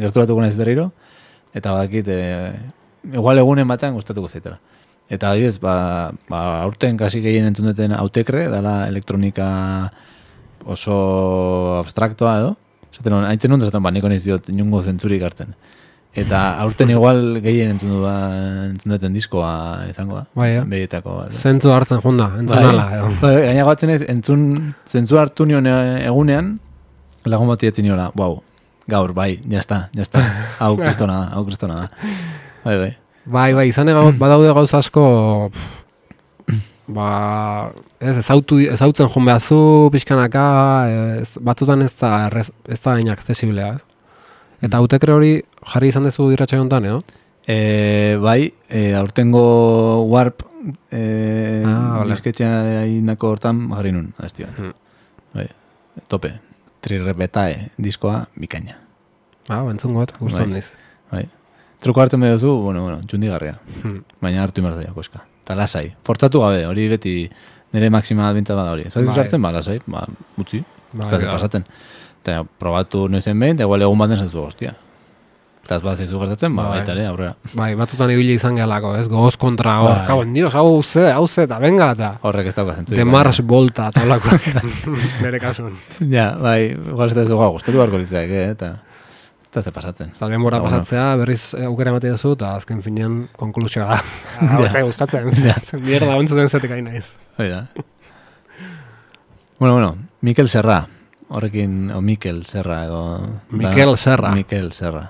[0.00, 0.90] gerturatuko naiz berriro,
[1.54, 2.20] eta badakit, e,
[3.14, 4.58] igual egunen batean gustatuko zaitela.
[5.10, 9.48] Eta adibidez, ba, ba, aurten kasi gehien entzun duten autekre, dala elektronika
[10.70, 10.96] oso
[11.80, 12.52] abstraktoa edo.
[12.94, 15.56] Zaten hon, haintzen hon, zaten, ba, niko niz diot inungo zentzurik hartzen.
[16.10, 19.50] Eta aurten igual gehien entzun, du, entzun duten diskoa
[19.86, 20.24] izango da.
[20.34, 20.62] Bai, eh?
[20.66, 21.34] Begietako bat.
[21.36, 22.70] Zentzu hartzen junda, entzun Bai.
[22.72, 23.10] ala, edo.
[23.20, 24.48] Bai, Gaina gatzen ez, entzun,
[24.90, 26.56] zentzu hartu nion e- egunean,
[27.30, 28.40] lagun bat etzin niola, wow,
[28.90, 30.22] gaur, bai, jazta, jazta,
[30.58, 32.08] hau kristona da, hau kristona da.
[32.64, 32.90] Bai, bai.
[33.30, 35.04] Bai, bai, izan ega, badaude gauza asko,
[35.54, 36.58] pff,
[36.90, 37.10] ba,
[38.02, 39.60] ez, ezautu, ezautzen joan behazu,
[39.94, 40.48] pixkanaka,
[41.20, 42.26] ez, batzutan ez da,
[42.66, 43.89] ez da accesiblea, ez?
[44.60, 45.32] Eta autekre hori
[45.72, 47.00] jarri izan dezu irratxa honetan, edo?
[47.48, 49.42] E, bai, e, aurtengo
[50.10, 50.44] warp
[50.92, 54.58] e, Ah, disketxea indako hortan jarri nun, abesti bat.
[54.60, 54.74] Hmm.
[55.34, 55.46] Bai,
[56.12, 56.34] tope.
[56.84, 58.76] Trirrepetae diskoa bikaina.
[59.48, 60.62] Ba, entzun got, guztu Bai.
[61.10, 61.24] Bai.
[61.80, 63.56] Truko hartzen behar duzu, bueno, bueno, txundigarria.
[63.82, 64.02] Hmm.
[64.20, 65.24] Baina hartu imar zaio, koska.
[65.44, 65.86] Eta lasai.
[66.04, 67.14] Fortzatu gabe, hori beti
[67.72, 68.84] nire maksima bintza bada hori.
[68.90, 69.16] Zaitu Bai.
[69.16, 70.04] sartzen, ba, lasai, ba,
[70.38, 70.60] utzi.
[70.92, 71.62] Bai, Bai, bai.
[72.20, 74.74] Eta probatu noizen behin, eta igual egun baten zaizu, hostia.
[75.64, 76.78] Eta ez bat zaizu gertatzen, ba, Bai.
[76.80, 77.34] baita ere, aurrera.
[77.54, 79.06] Bai, batzutan ibili izan gehalako, ez?
[79.08, 80.06] Gogoz kontra hor, Bai.
[80.08, 82.94] kabon, dios, hau ze, hau ze, eta venga, eta Horrek ez dauka zentzu.
[82.96, 84.36] de Mars volta, eta holako,
[85.22, 85.76] nire kasun.
[86.10, 88.72] Ja, bai, igual ez da ez dugu gustatu beharko litzaik, eh, eta
[89.50, 90.12] eta ze pasatzen.
[90.16, 94.00] Eta denbora Ba, pasatzea, berriz eh, aukera emate duzu, eta azken finean konklusioa da.
[94.56, 94.70] Hau Ja.
[94.78, 95.30] ez gustatzen,
[95.82, 97.06] mierda ontzuten zetik hain naiz.
[97.38, 97.64] Hoi da.
[99.58, 100.86] bueno, bueno, Mikel Serra,
[101.30, 103.00] horrekin, o Mikel Serra edo...
[103.50, 104.34] Mikel Serra.
[104.34, 105.06] Mikel Serra.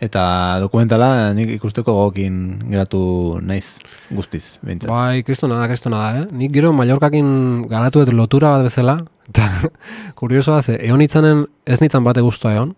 [0.00, 0.22] Eta
[0.62, 2.36] dokumentala nik ikusteko gogokin
[2.70, 3.02] geratu
[3.44, 3.76] naiz
[4.08, 4.88] guztiz, behintzat.
[4.88, 6.28] Bai, kristona da, kristona da, eh?
[6.40, 8.96] Nik gero Mallorcakin garatu dut lotura bat bezala,
[9.28, 9.48] eta
[10.18, 12.72] kuriosoa ze, egon itzanen ez nitzan bate guztua egon.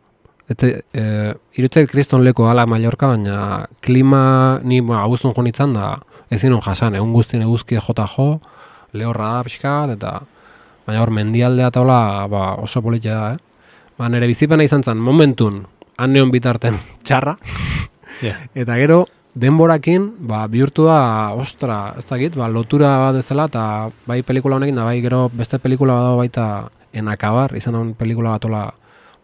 [0.51, 0.67] Eta
[0.99, 1.05] e,
[1.57, 5.95] irutzeit kriston leko ala Mallorca, baina klima ni bueno, abuztun jo da
[6.29, 8.41] ezin hon jasan, egun guztien eguzki jota jo,
[8.93, 10.21] lehorra da pixkat, eta
[10.87, 13.39] baina hor mendialdea eta hola ba, oso politia da, eh?
[13.99, 15.63] Ba, nire bizipena izan zen, momentun,
[15.99, 17.37] han neon bitarten txarra,
[18.23, 18.37] Ja.
[18.55, 23.65] Eta gero, denborakin, ba, bihurtu da, ostra, ez dakit, ba, lotura bat ezela, eta
[24.07, 26.47] bai pelikula honekin, da bai gero beste pelikula bat baita
[26.93, 28.63] enakabar, izan hon pelikula bat ola,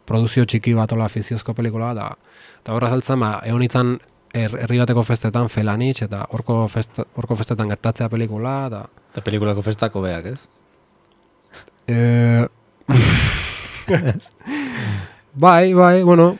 [0.09, 3.97] produzio txiki bat ola, fiziozko pelikula bat, da, eta horra zaltzen, ba, egon itzan
[4.35, 8.87] her, herri bateko festetan felanitx, eta horko, fest, horko festetan gertatzea pelikula, eta...
[9.13, 10.41] Eta pelikulako festako beak, ez?
[11.89, 12.47] E...
[15.35, 16.37] bai, bai, bueno,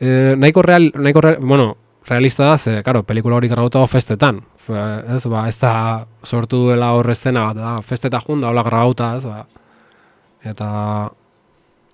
[0.00, 4.42] e, nahiko, real, nahiko real, bueno, realista da, ze, karo, pelikula hori grabatu festetan.
[4.58, 4.74] Fe,
[5.16, 9.24] ez, ba, ez da sortu duela hor estena bat, da, festeta junda, hola grabauta, ez,
[9.26, 9.46] ba.
[10.42, 10.70] Eta,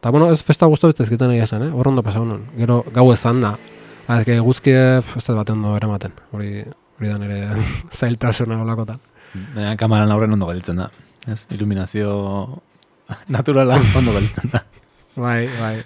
[0.00, 1.72] eta, bueno, ez festa guztu ez ezkiten egia zen, eh?
[1.72, 2.46] hor ondo pasau nun.
[2.56, 3.58] Gero, gau ezan da.
[4.06, 6.16] Ha, ez que guzki, ez da bat ondo eramaten.
[6.32, 6.64] Hori,
[6.96, 7.42] hori da nire
[7.98, 9.04] zailtasuna holakotan.
[9.52, 10.88] Baina kamaran aurren ondo gelditzen da.
[11.28, 11.42] Ez?
[11.52, 12.62] Iluminazio
[13.36, 14.64] naturala ondo gelditzen da.
[15.18, 15.82] Bai, bai.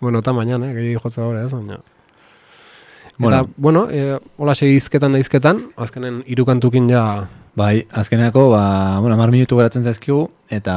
[0.00, 1.78] Bueno, eta mainan, eh, gehi jotza gore ez, baina.
[3.16, 3.38] Bueno.
[3.38, 7.04] Eta, bueno, e, hola izketan da izketan, azkenen irukantukin ja,
[7.56, 10.74] Bai, azkeneko, ba, bueno, mar minutu geratzen zaizkigu, eta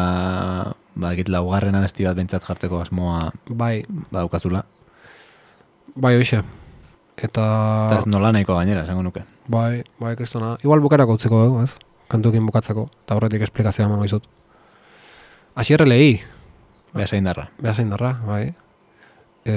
[0.96, 3.84] ba, egit laugarren abesti bat bentsat jartzeko asmoa bai,
[4.14, 4.64] badaukazula.
[5.96, 6.40] bai hoxe.
[7.18, 7.44] Eta,
[7.90, 9.26] Eta ez nola nahiko gainera, esango nuke.
[9.48, 10.56] bai, bai, kristona.
[10.64, 11.76] Igual bukarako utziko dugu, ez?
[12.08, 14.24] Kantukin bukatzeko, eta horretik esplikazioa emango izut.
[15.56, 16.20] Asierre lehi,
[16.94, 17.50] Beha zein darra.
[17.60, 18.54] Beha zein darra, bai.
[19.46, 19.54] E,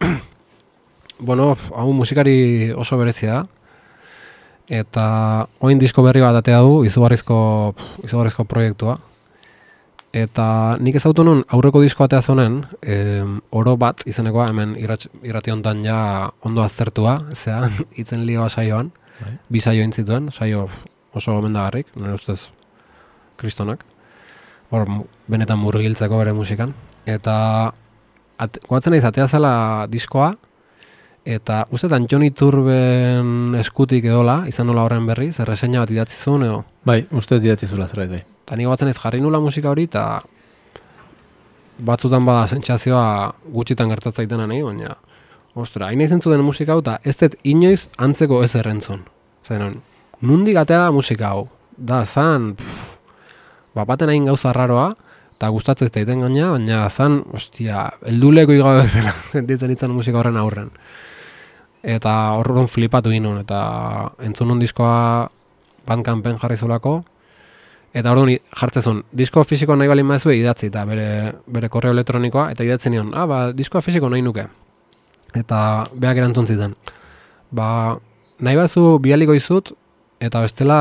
[1.18, 3.46] bueno, hau musikari oso berezia da.
[4.64, 5.06] Eta
[5.60, 7.74] oin disko berri bat atea du, izugarrizko,
[8.06, 8.96] izugarrizko proiektua.
[10.14, 10.46] Eta
[10.80, 15.98] nik ezautu nun aurreko disko atea zonen, em, oro bat izenekoa hemen irrati hontan ja
[16.46, 17.66] ondo aztertua, zea,
[18.00, 19.34] itzen lioa saioan, Bai.
[19.50, 20.68] bi saio intzituen, saio
[21.12, 22.46] oso gomendagarrik, nire ustez
[23.36, 23.82] kristonak
[24.74, 24.88] hor
[25.30, 26.74] benetan murgiltzeko bere musikan.
[27.06, 27.36] Eta
[28.38, 29.54] at, goatzen naiz atea zela
[29.90, 30.34] diskoa,
[31.24, 36.44] Eta ustetan Johnny Turben eskutik edola, izan nola horren berri, zer reseña bat idatzi zuen,
[36.44, 36.58] edo.
[36.84, 38.20] Bai, uste didatzi zula zerbait bai.
[38.44, 40.20] Eta ni batzen ez jarri nula musika hori, eta
[41.88, 43.06] batzutan bada sentsazioa
[43.54, 44.98] gutxitan gertatzen zaitena nahi, baina,
[45.56, 49.00] ostra, hain izan zuten musika hau, eta ez dut inoiz antzeko ez errentzun.
[49.48, 49.64] Zer,
[50.20, 51.48] nundik atea da musika hau?
[51.78, 52.93] Da, zan, pff,
[53.74, 54.92] ba, baten hain gauza raroa,
[55.34, 60.38] eta gustatzen ez daiten gaina, baina zan, ostia, elduleko igabe bezala, sentitzen itzan musika horren
[60.40, 60.70] aurren.
[61.84, 63.58] Eta horren flipatu ginen, eta
[64.24, 65.28] entzun nun diskoa
[65.86, 67.02] bandcampen jarri zulako,
[67.94, 71.08] eta orduan jartzen zuen, disko fisiko nahi balin maezue idatzi, eta bere,
[71.46, 74.46] bere korreo elektronikoa, eta idatzi nion, ah, ba, diskoa fisiko nahi nuke.
[75.34, 75.58] Eta
[75.92, 76.74] beak erantzun ziten.
[77.54, 77.68] Ba,
[78.38, 79.74] nahi bazu bialiko izut,
[80.22, 80.80] eta bestela,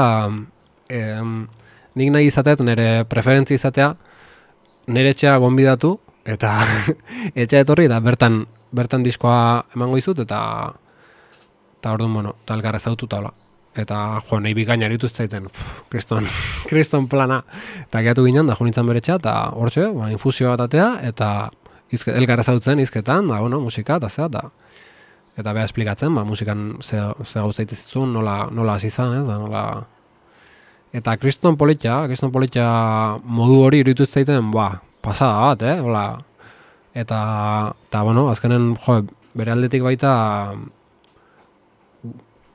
[0.90, 1.36] em,
[2.00, 3.94] nik nahi izatet, nire preferentzi izatea,
[4.94, 6.56] nire etxea gonbidatu, eta
[7.46, 10.42] etxea etorri, eta bertan, bertan diskoa emango izut, eta
[11.80, 13.34] eta orduan, bueno, eta elgarra zautu taula.
[13.76, 15.50] Eta, jo, nahi bikaina eritu zaiten,
[15.90, 16.28] kriston,
[16.70, 17.42] kriston plana.
[17.88, 21.30] Eta gehiatu ginen, da junitzen bere etxea, eta hortxe, ba, infusio bat atea, eta
[21.94, 24.50] izke, elgarra zautzen izketan, da, bueno, musika, eta zea, eta
[25.38, 29.38] eta beha esplikatzen, ba, musikan ze, ze gauza zizun, nola, nola hasi izan, ez, da,
[29.42, 29.64] nola...
[30.94, 32.68] Eta kriston politia, kriston politia
[33.26, 34.70] modu hori iruditu zaiten, ba,
[35.02, 36.06] pasada bat, eh, hola.
[36.94, 37.20] Eta,
[37.90, 39.00] eta, bueno, azkenen, jo,
[39.34, 40.12] bere aldetik baita,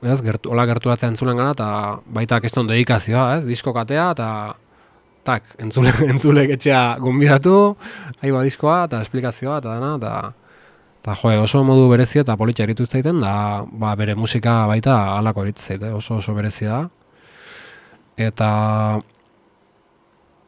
[0.01, 1.69] ez, gertu, hola gerturatzen entzulen gana, eta
[2.15, 4.29] baita kriston dedikazioa, ez, disko katea, eta
[5.27, 7.55] tak, entzule, entzule etxea gonbidatu,
[8.21, 10.13] ahi ba diskoa, eta esplikazioa, eta dana, eta
[10.99, 13.33] eta jo, oso modu berezia eta politia eritu zaiten, da
[13.65, 16.98] ba, bere musika baita halako eritu zaite, oso oso berezia da.
[18.19, 18.49] Eta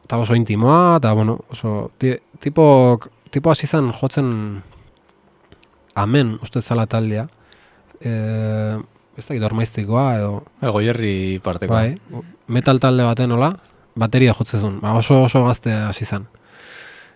[0.04, 3.00] eta oso intimoa, eta bueno, oso ti, tipo,
[3.30, 4.62] tipo hasi zen jotzen
[5.94, 7.28] amen, uste zala taldea.
[8.00, 8.12] E,
[9.16, 10.32] ez da, ormaiztikoa edo...
[10.60, 11.80] Goierri partekoa.
[11.80, 13.52] Bai, metal talde baten nola,
[13.96, 16.28] bateria jotzezun, ba, oso oso gazte hasi zen.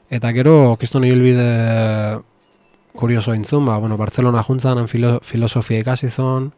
[0.09, 2.21] Eta gero, kiston ibilbide
[2.97, 6.53] kurioso entzun, ba, bueno, Barcelona juntzan filo, filosofia ikasi zon,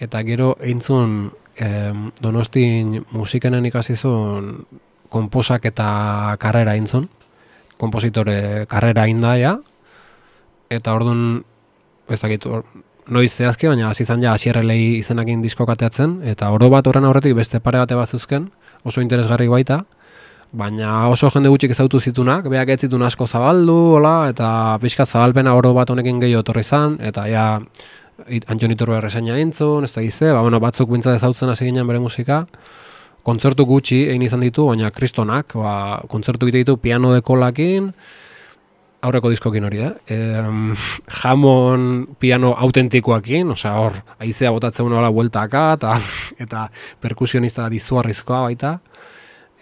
[0.00, 4.66] eta gero eintzun em, donostin musikenen ikasi zon
[5.14, 7.08] komposak eta karrera eintzun,
[7.78, 9.58] kompositore karrera indaia,
[10.70, 11.44] eta orduan,
[12.10, 12.64] ez dakit, or,
[13.14, 17.36] noiz zehazki, baina hasi izan ja hasierrelei izenakin disko kateatzen, eta oro bat horren aurretik
[17.36, 18.48] beste pare bate bat zuzken,
[18.82, 19.84] oso interesgarri baita,
[20.54, 24.48] baina oso jende gutxik ezautu zitunak, beak ez zitun asko zabaldu, hola, eta
[24.82, 27.46] pixka zabalpena oro bat honekin gehiago etorri zan, eta ja,
[28.46, 31.98] Antxon Iturbe reseña entzun, ez da gize, ba, bueno, batzuk bintzat ezautzen hasi ginen bere
[31.98, 32.44] musika,
[33.26, 35.74] kontzertu gutxi egin izan ditu, baina kristonak, ba,
[36.10, 37.90] kontzertu egite ditu piano dekolakin,
[39.04, 39.90] aurreko diskokin hori, eh?
[40.06, 40.18] E,
[41.18, 41.88] jamon
[42.22, 45.98] piano autentikoakin, osea hor, aizea botatzen hola bueltaka, eta,
[46.46, 46.68] eta
[47.02, 48.76] perkusionista dizuarrizkoa baita,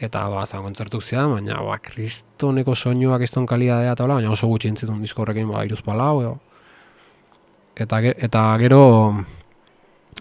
[0.03, 4.53] eta ba, zan kontzertuk zian, baina ba, kristoneko soinuak kriston kalidadea eta hola, baina oso
[4.53, 6.41] gutxi entzitun disko horrekin ba, iruz palau, edo.
[7.77, 8.83] Eta, eta gero,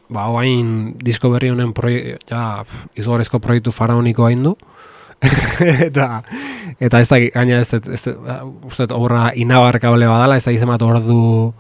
[0.10, 2.64] ba, oain disko berri honen proi, ja,
[2.96, 4.56] izugarrizko proiektu faraoniko hain du,
[5.88, 6.24] eta
[6.82, 8.16] eta ez da gaina ez ez, ez
[8.66, 11.54] uste obra inabarka ole badala ez da izemat ordu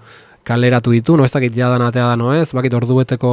[0.43, 1.17] kaleratu ditu.
[1.17, 2.49] No ez dakit jadan atea da no ez?
[2.53, 3.31] Bakit ordu beteko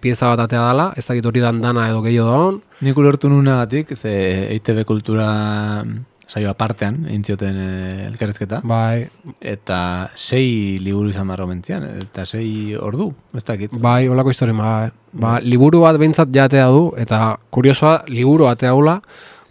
[0.00, 3.96] pieza bat atea dala ez dakit hori dan dana edo gehiago daun Nik ulertu nunagatik,
[3.96, 4.12] ze
[4.54, 5.84] EITB kultura
[6.30, 7.70] saio apartean, intzioten e,
[8.06, 8.60] elkarrezketa.
[8.62, 9.08] bai
[9.40, 13.74] Eta sei liburu izan barro mentzian, eta sei ordu, ez dakit.
[13.80, 19.00] bai holako historia bai ba liburu bat behintzat jatea du eta kuriosoa liburu atea hula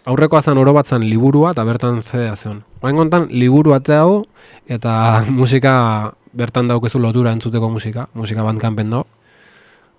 [0.08, 2.62] aurrekoa zen oro bat zen liburua eta bertan zedea zen.
[2.82, 4.24] Oain kontan, liburu atea hau
[4.68, 4.94] eta
[5.40, 9.06] musika bertan daukezu lotura entzuteko musika, musika bandkampen dago.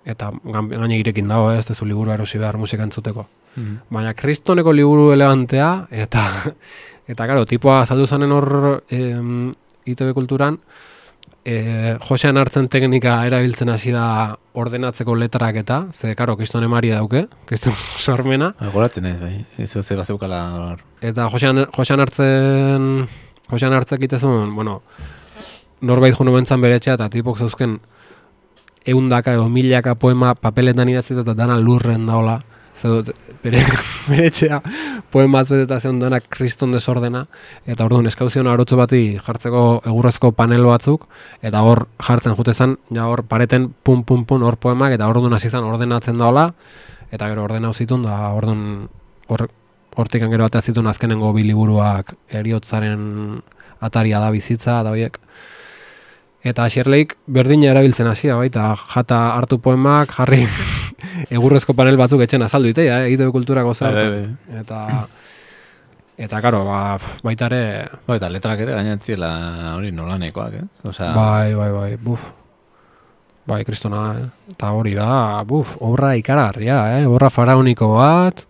[0.04, 3.26] Eta gaine irekin dago, eh, ez dezu liburu erosi behar musika entzuteko.
[3.56, 3.76] Mhm.
[3.92, 6.24] Baina kristoneko liburu elegantea, eta,
[7.12, 9.52] eta karo, tipoa azaldu zanen hor em,
[9.84, 10.58] ITB kulturan,
[11.44, 17.26] e, Josean hartzen teknika erabiltzen hasi da ordenatzeko letrak eta, ze, karo, kriston emari dauke,
[17.46, 17.74] kriston
[18.04, 19.34] sormena, Goratzen ez, bai.
[19.58, 20.76] Ez ze bazeukala.
[21.00, 23.08] Eta Josean, Josean hartzen
[23.50, 24.80] Josean hartzek itezun, bueno,
[25.82, 27.76] norbait jo nubentzan bere etxea eta tipok zeuzken
[28.88, 32.40] eundaka edo milaka poema papeletan idatzita eta dana lurren daola.
[32.72, 33.12] Zer
[33.42, 33.60] bere,
[34.10, 34.60] bere etxea
[35.12, 37.26] poema azbeteta zeon dana kriston desordena
[37.66, 41.06] eta orduan eskauzion arotzo bati jartzeko egurrezko panel batzuk
[41.42, 45.50] eta hor jartzen jute ja hor pareten pum pum pum hor poemak eta orduan hasi
[45.50, 46.52] zen ordenatzen daola
[47.10, 48.88] eta gero ordenau zitun da orduan
[49.28, 49.48] hor
[49.96, 53.42] hortik gero atea zituen azkenengo bi liburuak eriotzaren
[53.80, 55.18] ataria da bizitza da horiek.
[56.42, 60.46] Eta Xerleik berdina erabiltzen hasia baita, jata hartu poemak, jarri
[61.30, 63.10] egurrezko panel batzuk etxen azaldu ditea, eh?
[63.10, 63.96] egite kulturako zer.
[63.96, 64.82] Bai, bai, Eta,
[66.26, 67.62] eta karo, ba, baita ere,
[68.06, 69.32] Bai, eta letrak ere gainatziela
[69.76, 70.68] hori nolanekoak, eh?
[70.88, 72.30] Osea, bai, bai, bai, buf.
[73.48, 74.26] Bai, kristona, eh?
[74.54, 77.06] Eta hori da, buf, obra ikaragarria, eh?
[77.10, 78.44] Obra faraoniko bat,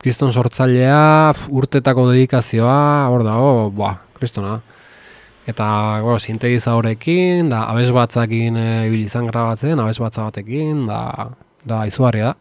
[0.00, 4.60] kriston sortzailea, urtetako dedikazioa, hor dago, ba, kristona.
[5.50, 5.66] Eta,
[6.04, 11.00] go, sintetizadorekin, da, abes batzakin e, ibili izan grabatzen, abes batza batekin, da,
[11.64, 12.36] da, izugarria da.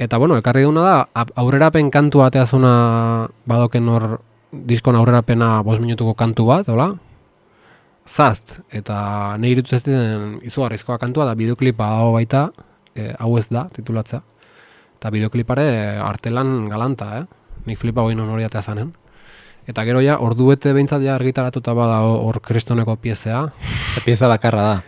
[0.00, 4.06] Eta, bueno, ekarri duna da, ap- aurrerapen kantu bateazuna badoken hor
[4.50, 6.94] diskon aurrerapena bost minutuko kantu bat, hola?
[8.08, 12.46] Zast, eta nahi irutu zezten izugarrizkoa kantua, da bideoklipa dago baita,
[12.96, 14.22] e, hau ez da, titulatza.
[14.98, 15.66] Eta bideoklipare
[16.02, 17.26] artelan galanta, eh?
[17.68, 18.94] Nik flipa goin hori atea zanen.
[19.68, 23.44] Eta gero ja, ordu bete behintzat ja argitaratuta bada hor kristoneko piezea.
[23.92, 24.82] eta pieza bakarra da.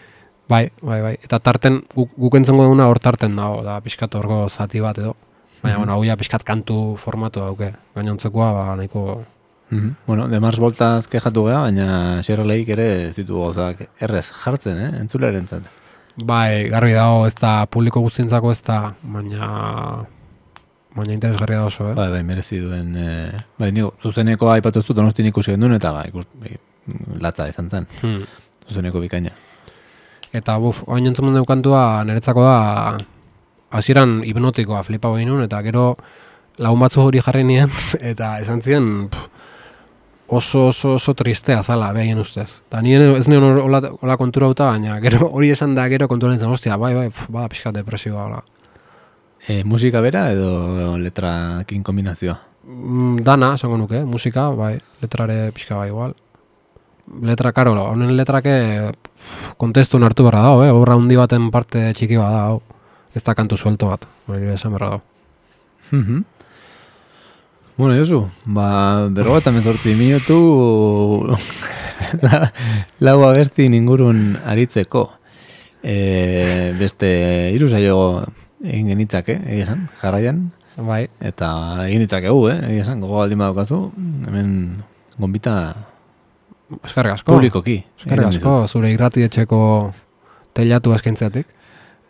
[0.52, 1.12] Bai, bai, bai.
[1.24, 5.14] Eta tarten, guk, guk entzongo duguna hor tarten dago, da pixkat horgo zati bat edo.
[5.62, 7.70] Baina, bueno, hau ja pixkat kantu formatu dauke.
[7.96, 9.22] Gainontzekoa, ba, nahiko...
[9.72, 9.92] Mhm.
[10.06, 14.90] Bueno, de Mars Voltaz kejatu geha, baina Xerreleik ere ez ditu gauzak errez jartzen, eh?
[15.00, 15.70] Entzuleren zat.
[16.28, 18.80] Bai, garbi dago, ez da publiko guztientzako ez da,
[19.14, 19.48] baina...
[20.92, 21.94] Baina interesgarria da oso, eh?
[21.96, 25.94] Bai, bai, merezi duen, eh, bai, nigo, zuzeneko aipatu ez dut, donostin ikusi genduen, eta
[25.96, 26.58] bai, ikus, bai,
[27.24, 28.26] latza izan zen, Hmm.
[28.68, 29.32] zuzeneko bikaina.
[30.32, 32.56] Eta buf, oain entzun dut kantua niretzako da
[33.72, 35.96] hasieran hipnotikoa flipa nun eta gero
[36.58, 37.70] lagun batzu hori jarri nien
[38.12, 39.28] eta esan ziren pff,
[40.28, 42.62] oso oso oso tristea zala behaien ustez.
[42.68, 46.32] Eta nien ez nion hola, hola kontura uta, baina gero hori esan da gero kontura
[46.32, 48.42] nintzen, ostia, bai, bai, pff, bada pixkat depresioa, hola.
[49.48, 52.38] E, musika bera edo letrakin kombinazioa?
[52.64, 56.14] Mm, dana, esango nuke, musika, bai, letrare pixka bai igual.
[57.20, 58.52] Letra, karo, honen letrake
[58.96, 60.70] pff, kontestun hartu berra dago, eh?
[60.72, 62.62] obra handi baten parte txiki bat da, hau.
[63.12, 65.02] Ez da kantu suelto bat, hori esan berra dago.
[65.90, 66.24] Mhm.
[67.76, 70.38] Bueno, Josu, ba, berro eta mezortzi minutu
[72.24, 72.48] la,
[73.00, 75.10] lau abestin ingurun aritzeko.
[75.82, 77.12] E, beste
[77.52, 77.98] hiru saio
[78.62, 80.44] egin genitzake, egia esan, jarraian.
[80.80, 81.52] Bai, Eta
[81.90, 82.58] egin ditzakegu, eh?
[82.70, 83.82] egia esan, gogo baldin badaukazu,
[84.28, 84.52] hemen
[85.20, 85.56] gonbita
[86.84, 87.34] eskarrik asko.
[87.34, 87.78] publikoki.
[87.98, 89.60] Eskarrik asko, zure irrati etxeko
[90.56, 91.46] teilatu eskaintzeatik.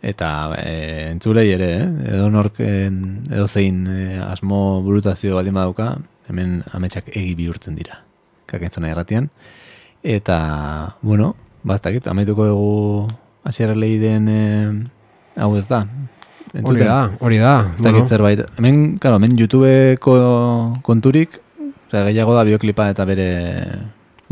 [0.03, 2.15] Eta e, entzulei ere, eh?
[2.17, 5.93] edo nork edo zein e, asmo burutazio baldin badauka,
[6.27, 8.01] hemen ametsak egi bihurtzen dira.
[8.51, 9.29] Kakentzona erratian.
[10.03, 11.33] Eta, bueno,
[11.63, 12.73] bastakit, amaituko dugu
[13.47, 14.43] asierra lehiren e,
[15.39, 15.85] hau ez da.
[16.53, 17.55] Hori da, hori da.
[17.77, 18.43] Ez dakit zerbait.
[18.59, 20.13] Hemen, claro, hemen YouTubeko
[20.85, 21.39] konturik,
[21.87, 23.27] osea, gehiago da bioklipa eta bere...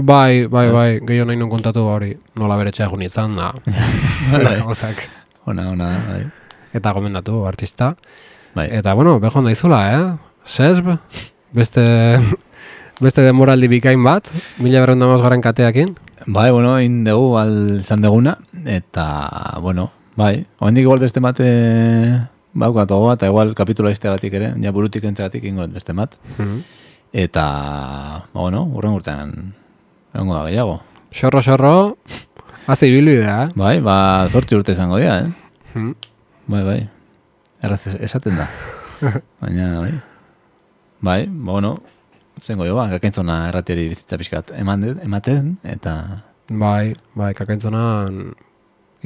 [0.02, 3.52] Bai, bai, bai, gehiago nahi nun kontatu hori, nola bere txea egun izan da.
[4.32, 4.56] Bai.
[4.64, 5.04] Gauzak.
[5.46, 6.22] Ona, ona, bai.
[6.74, 7.96] Eta gomendatu, artista.
[8.56, 8.68] bai.
[8.74, 10.02] Eta, bueno, bejon daizula, eh?
[10.44, 10.90] Sesb,
[11.54, 11.84] beste,
[13.06, 15.94] beste demoraldi bikain bat, mila berreun garen kateakin.
[16.26, 19.06] Bai, bueno, egin dugu al izan deguna, eta,
[19.62, 22.20] bueno, bai, oendik igual beste bat, e,
[22.54, 26.18] baukat gogoa, eta igual kapitula izteagatik ere, ja burutik entzegatik ingo beste bat,
[27.14, 27.46] eta,
[28.34, 29.34] ba, bueno, urren urtean,
[30.14, 30.82] egongo da gehiago.
[31.12, 31.98] Xorro, xorro,
[32.68, 33.50] haze ibilbidea, eh?
[33.56, 35.32] Bai, ba, zortzi urte izango dira, eh?
[35.76, 35.94] Mhm.
[36.52, 36.80] Bai, bai,
[37.64, 38.48] erraz esaten da.
[39.42, 39.94] Baina, bai,
[41.02, 41.76] bai, ba, bueno,
[42.42, 45.96] zengo jo, ba, gakaintzona erratiari bizitza pixkat eman, ematen, eta,
[46.52, 48.34] Bai, bai, kakaintzonan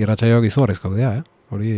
[0.02, 1.24] irratxaiok izugarrizko dira, eh?
[1.54, 1.72] Hori,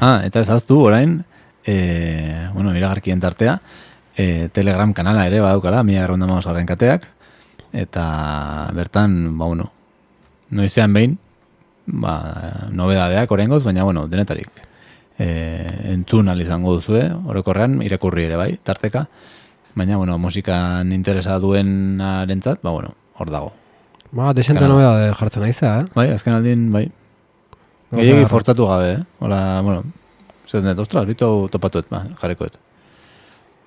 [0.00, 1.24] Ah, eta ez aztu orain,
[1.66, 3.56] e, bueno, iragarkien tartea,
[4.14, 7.06] e, Telegram kanala ere badaukala, mila garrunda garren kateak,
[7.72, 9.70] eta bertan, ba, bueno,
[10.50, 11.18] noizean behin,
[11.86, 14.48] ba, nobedadeak orengoz, baina, bueno, denetarik.
[15.18, 15.28] E,
[15.92, 19.08] entzun izango duzue, orokorrean, irakurri ere bai, tarteka,
[19.74, 23.52] baina, bueno, musikan interesa duenarentzat, ba, bueno, hor dago.
[24.10, 24.74] ba, desente Kanala.
[24.74, 25.86] nobeda de jartzen aizea, eh?
[25.94, 26.88] Bai, azken aldin, bai,
[27.88, 29.04] Gehiagi fortzatu gabe, eh?
[29.24, 29.82] Hola, bueno,
[30.46, 32.58] zer dut, ostras, bitu topatuet, ba, jarrikoet.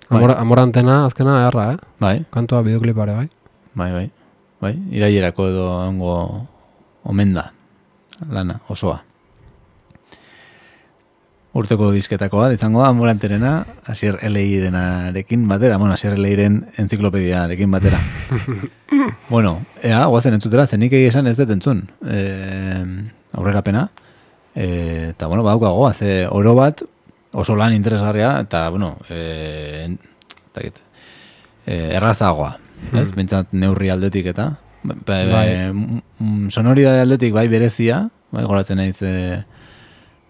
[0.10, 0.20] Bai.
[0.20, 1.78] Amor, amorantena, azkena, erra, eh?
[2.00, 3.30] Bai, Kantua bideoklipare, bai?
[3.74, 4.10] Bai, bai.
[4.62, 6.16] Bai, irailerako edo ongo
[7.10, 7.48] omen da,
[8.30, 9.00] lana, osoa.
[11.58, 13.56] Urteko disketako bat, izango da, amoranterena,
[13.92, 18.00] Asier Eleirenarekin batera, bueno, Asier Eleiren enziklopediarekin batera.
[19.34, 21.84] bueno, ea, guazen entzutera, zenik egia esan ez dut entzun.
[22.06, 22.22] E,
[23.36, 23.88] aurrerapena.
[24.56, 24.70] E,
[25.10, 26.86] eta, bueno, badaukago, ze oro bat,
[27.34, 30.80] oso lan interesgarria, eta, bueno, e, ez dakit,
[31.66, 32.54] e, errazagoa,
[32.94, 33.10] ez?
[33.16, 34.52] Bintzat neurri aldetik eta,
[34.84, 35.72] Ba, ba, Bai.
[35.72, 39.44] mm, mm, sonoridade aldetik bai berezia, bai goratzen naiz, e,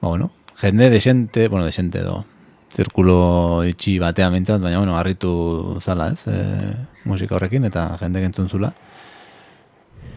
[0.01, 2.25] ba, bueno, jende desente, bueno, desente edo,
[2.71, 6.75] zirkulo itxi batean mintzat, baina, bueno, harritu zala, ez, e,
[7.07, 8.73] musika horrekin, eta jende entzun zula.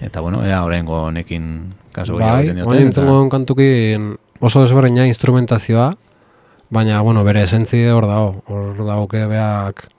[0.02, 5.92] Eta, bueno, ea horrengo honekin kaso Bai, duen kantukin oso desberdina instrumentazioa,
[6.74, 9.93] baina, bueno, bere esentzi hor dago, hor dago beak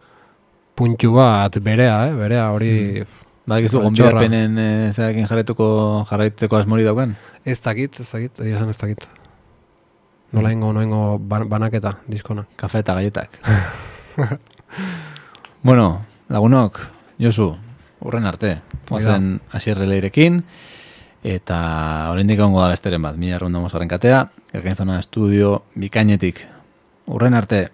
[0.76, 2.14] puntxu bat berea, eh?
[2.14, 3.04] berea hori
[3.46, 4.18] Ba, gizu, Altxorra.
[4.18, 5.66] gonbidapenen e, zerakin jarretuko
[6.10, 7.14] jarraitzeko asmori dauken?
[7.46, 9.06] ez dakit, ez dakit, egia esan ez dakit.
[10.34, 12.48] Nola ingo, noingo ban- banaketa diskona.
[12.58, 13.38] Kafe eta galletak.
[15.68, 16.80] bueno, lagunok,
[17.22, 17.52] Josu,
[18.02, 18.58] urren arte.
[18.90, 20.42] Oazen asierre leirekin,
[21.24, 24.26] eta oraindik ongo da besteren bat, mila errunda mozaren katea,
[24.74, 26.48] zona estudio bikainetik.
[27.06, 27.68] Urren arte.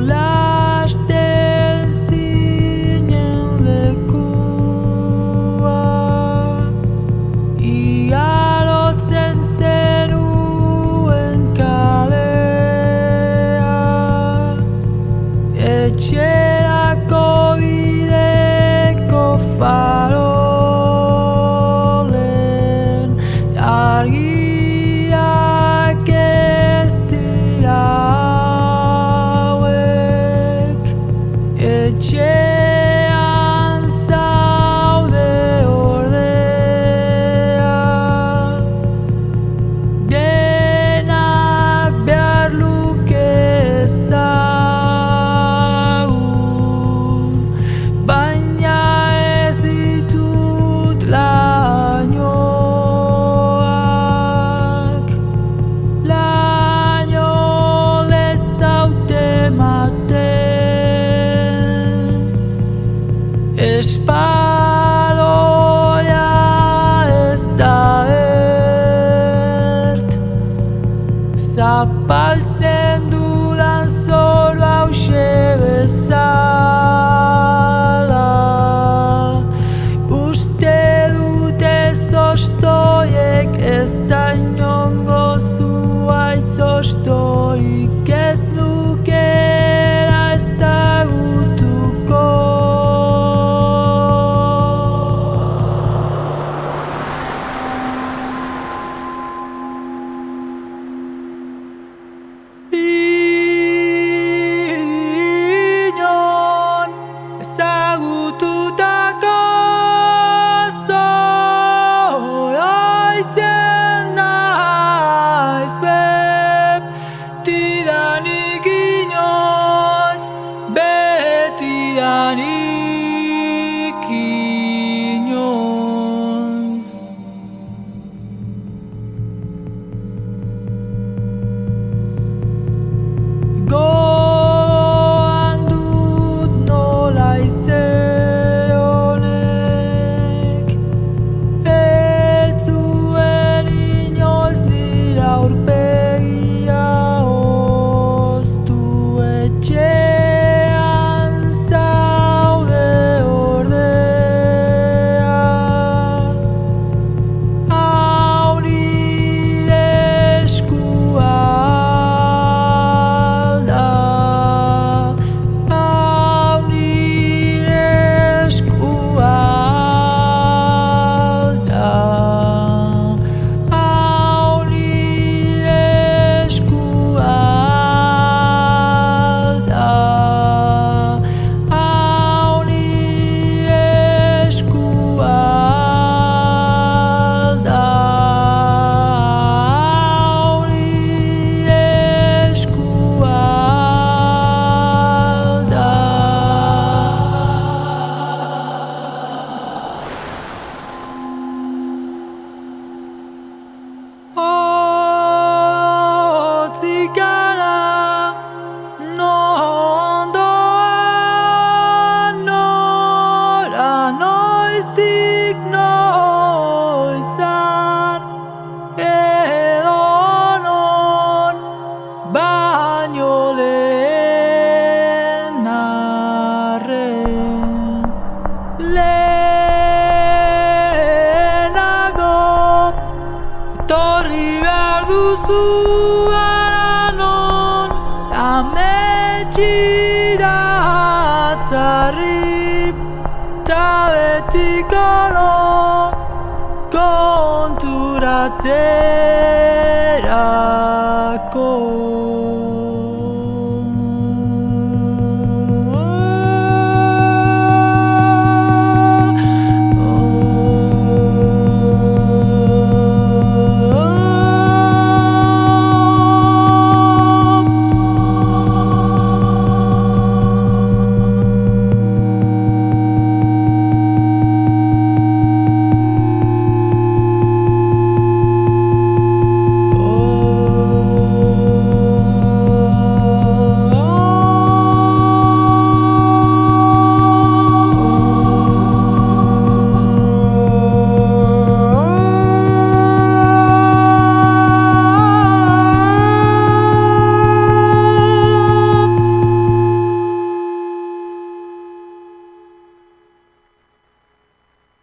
[0.00, 0.39] love.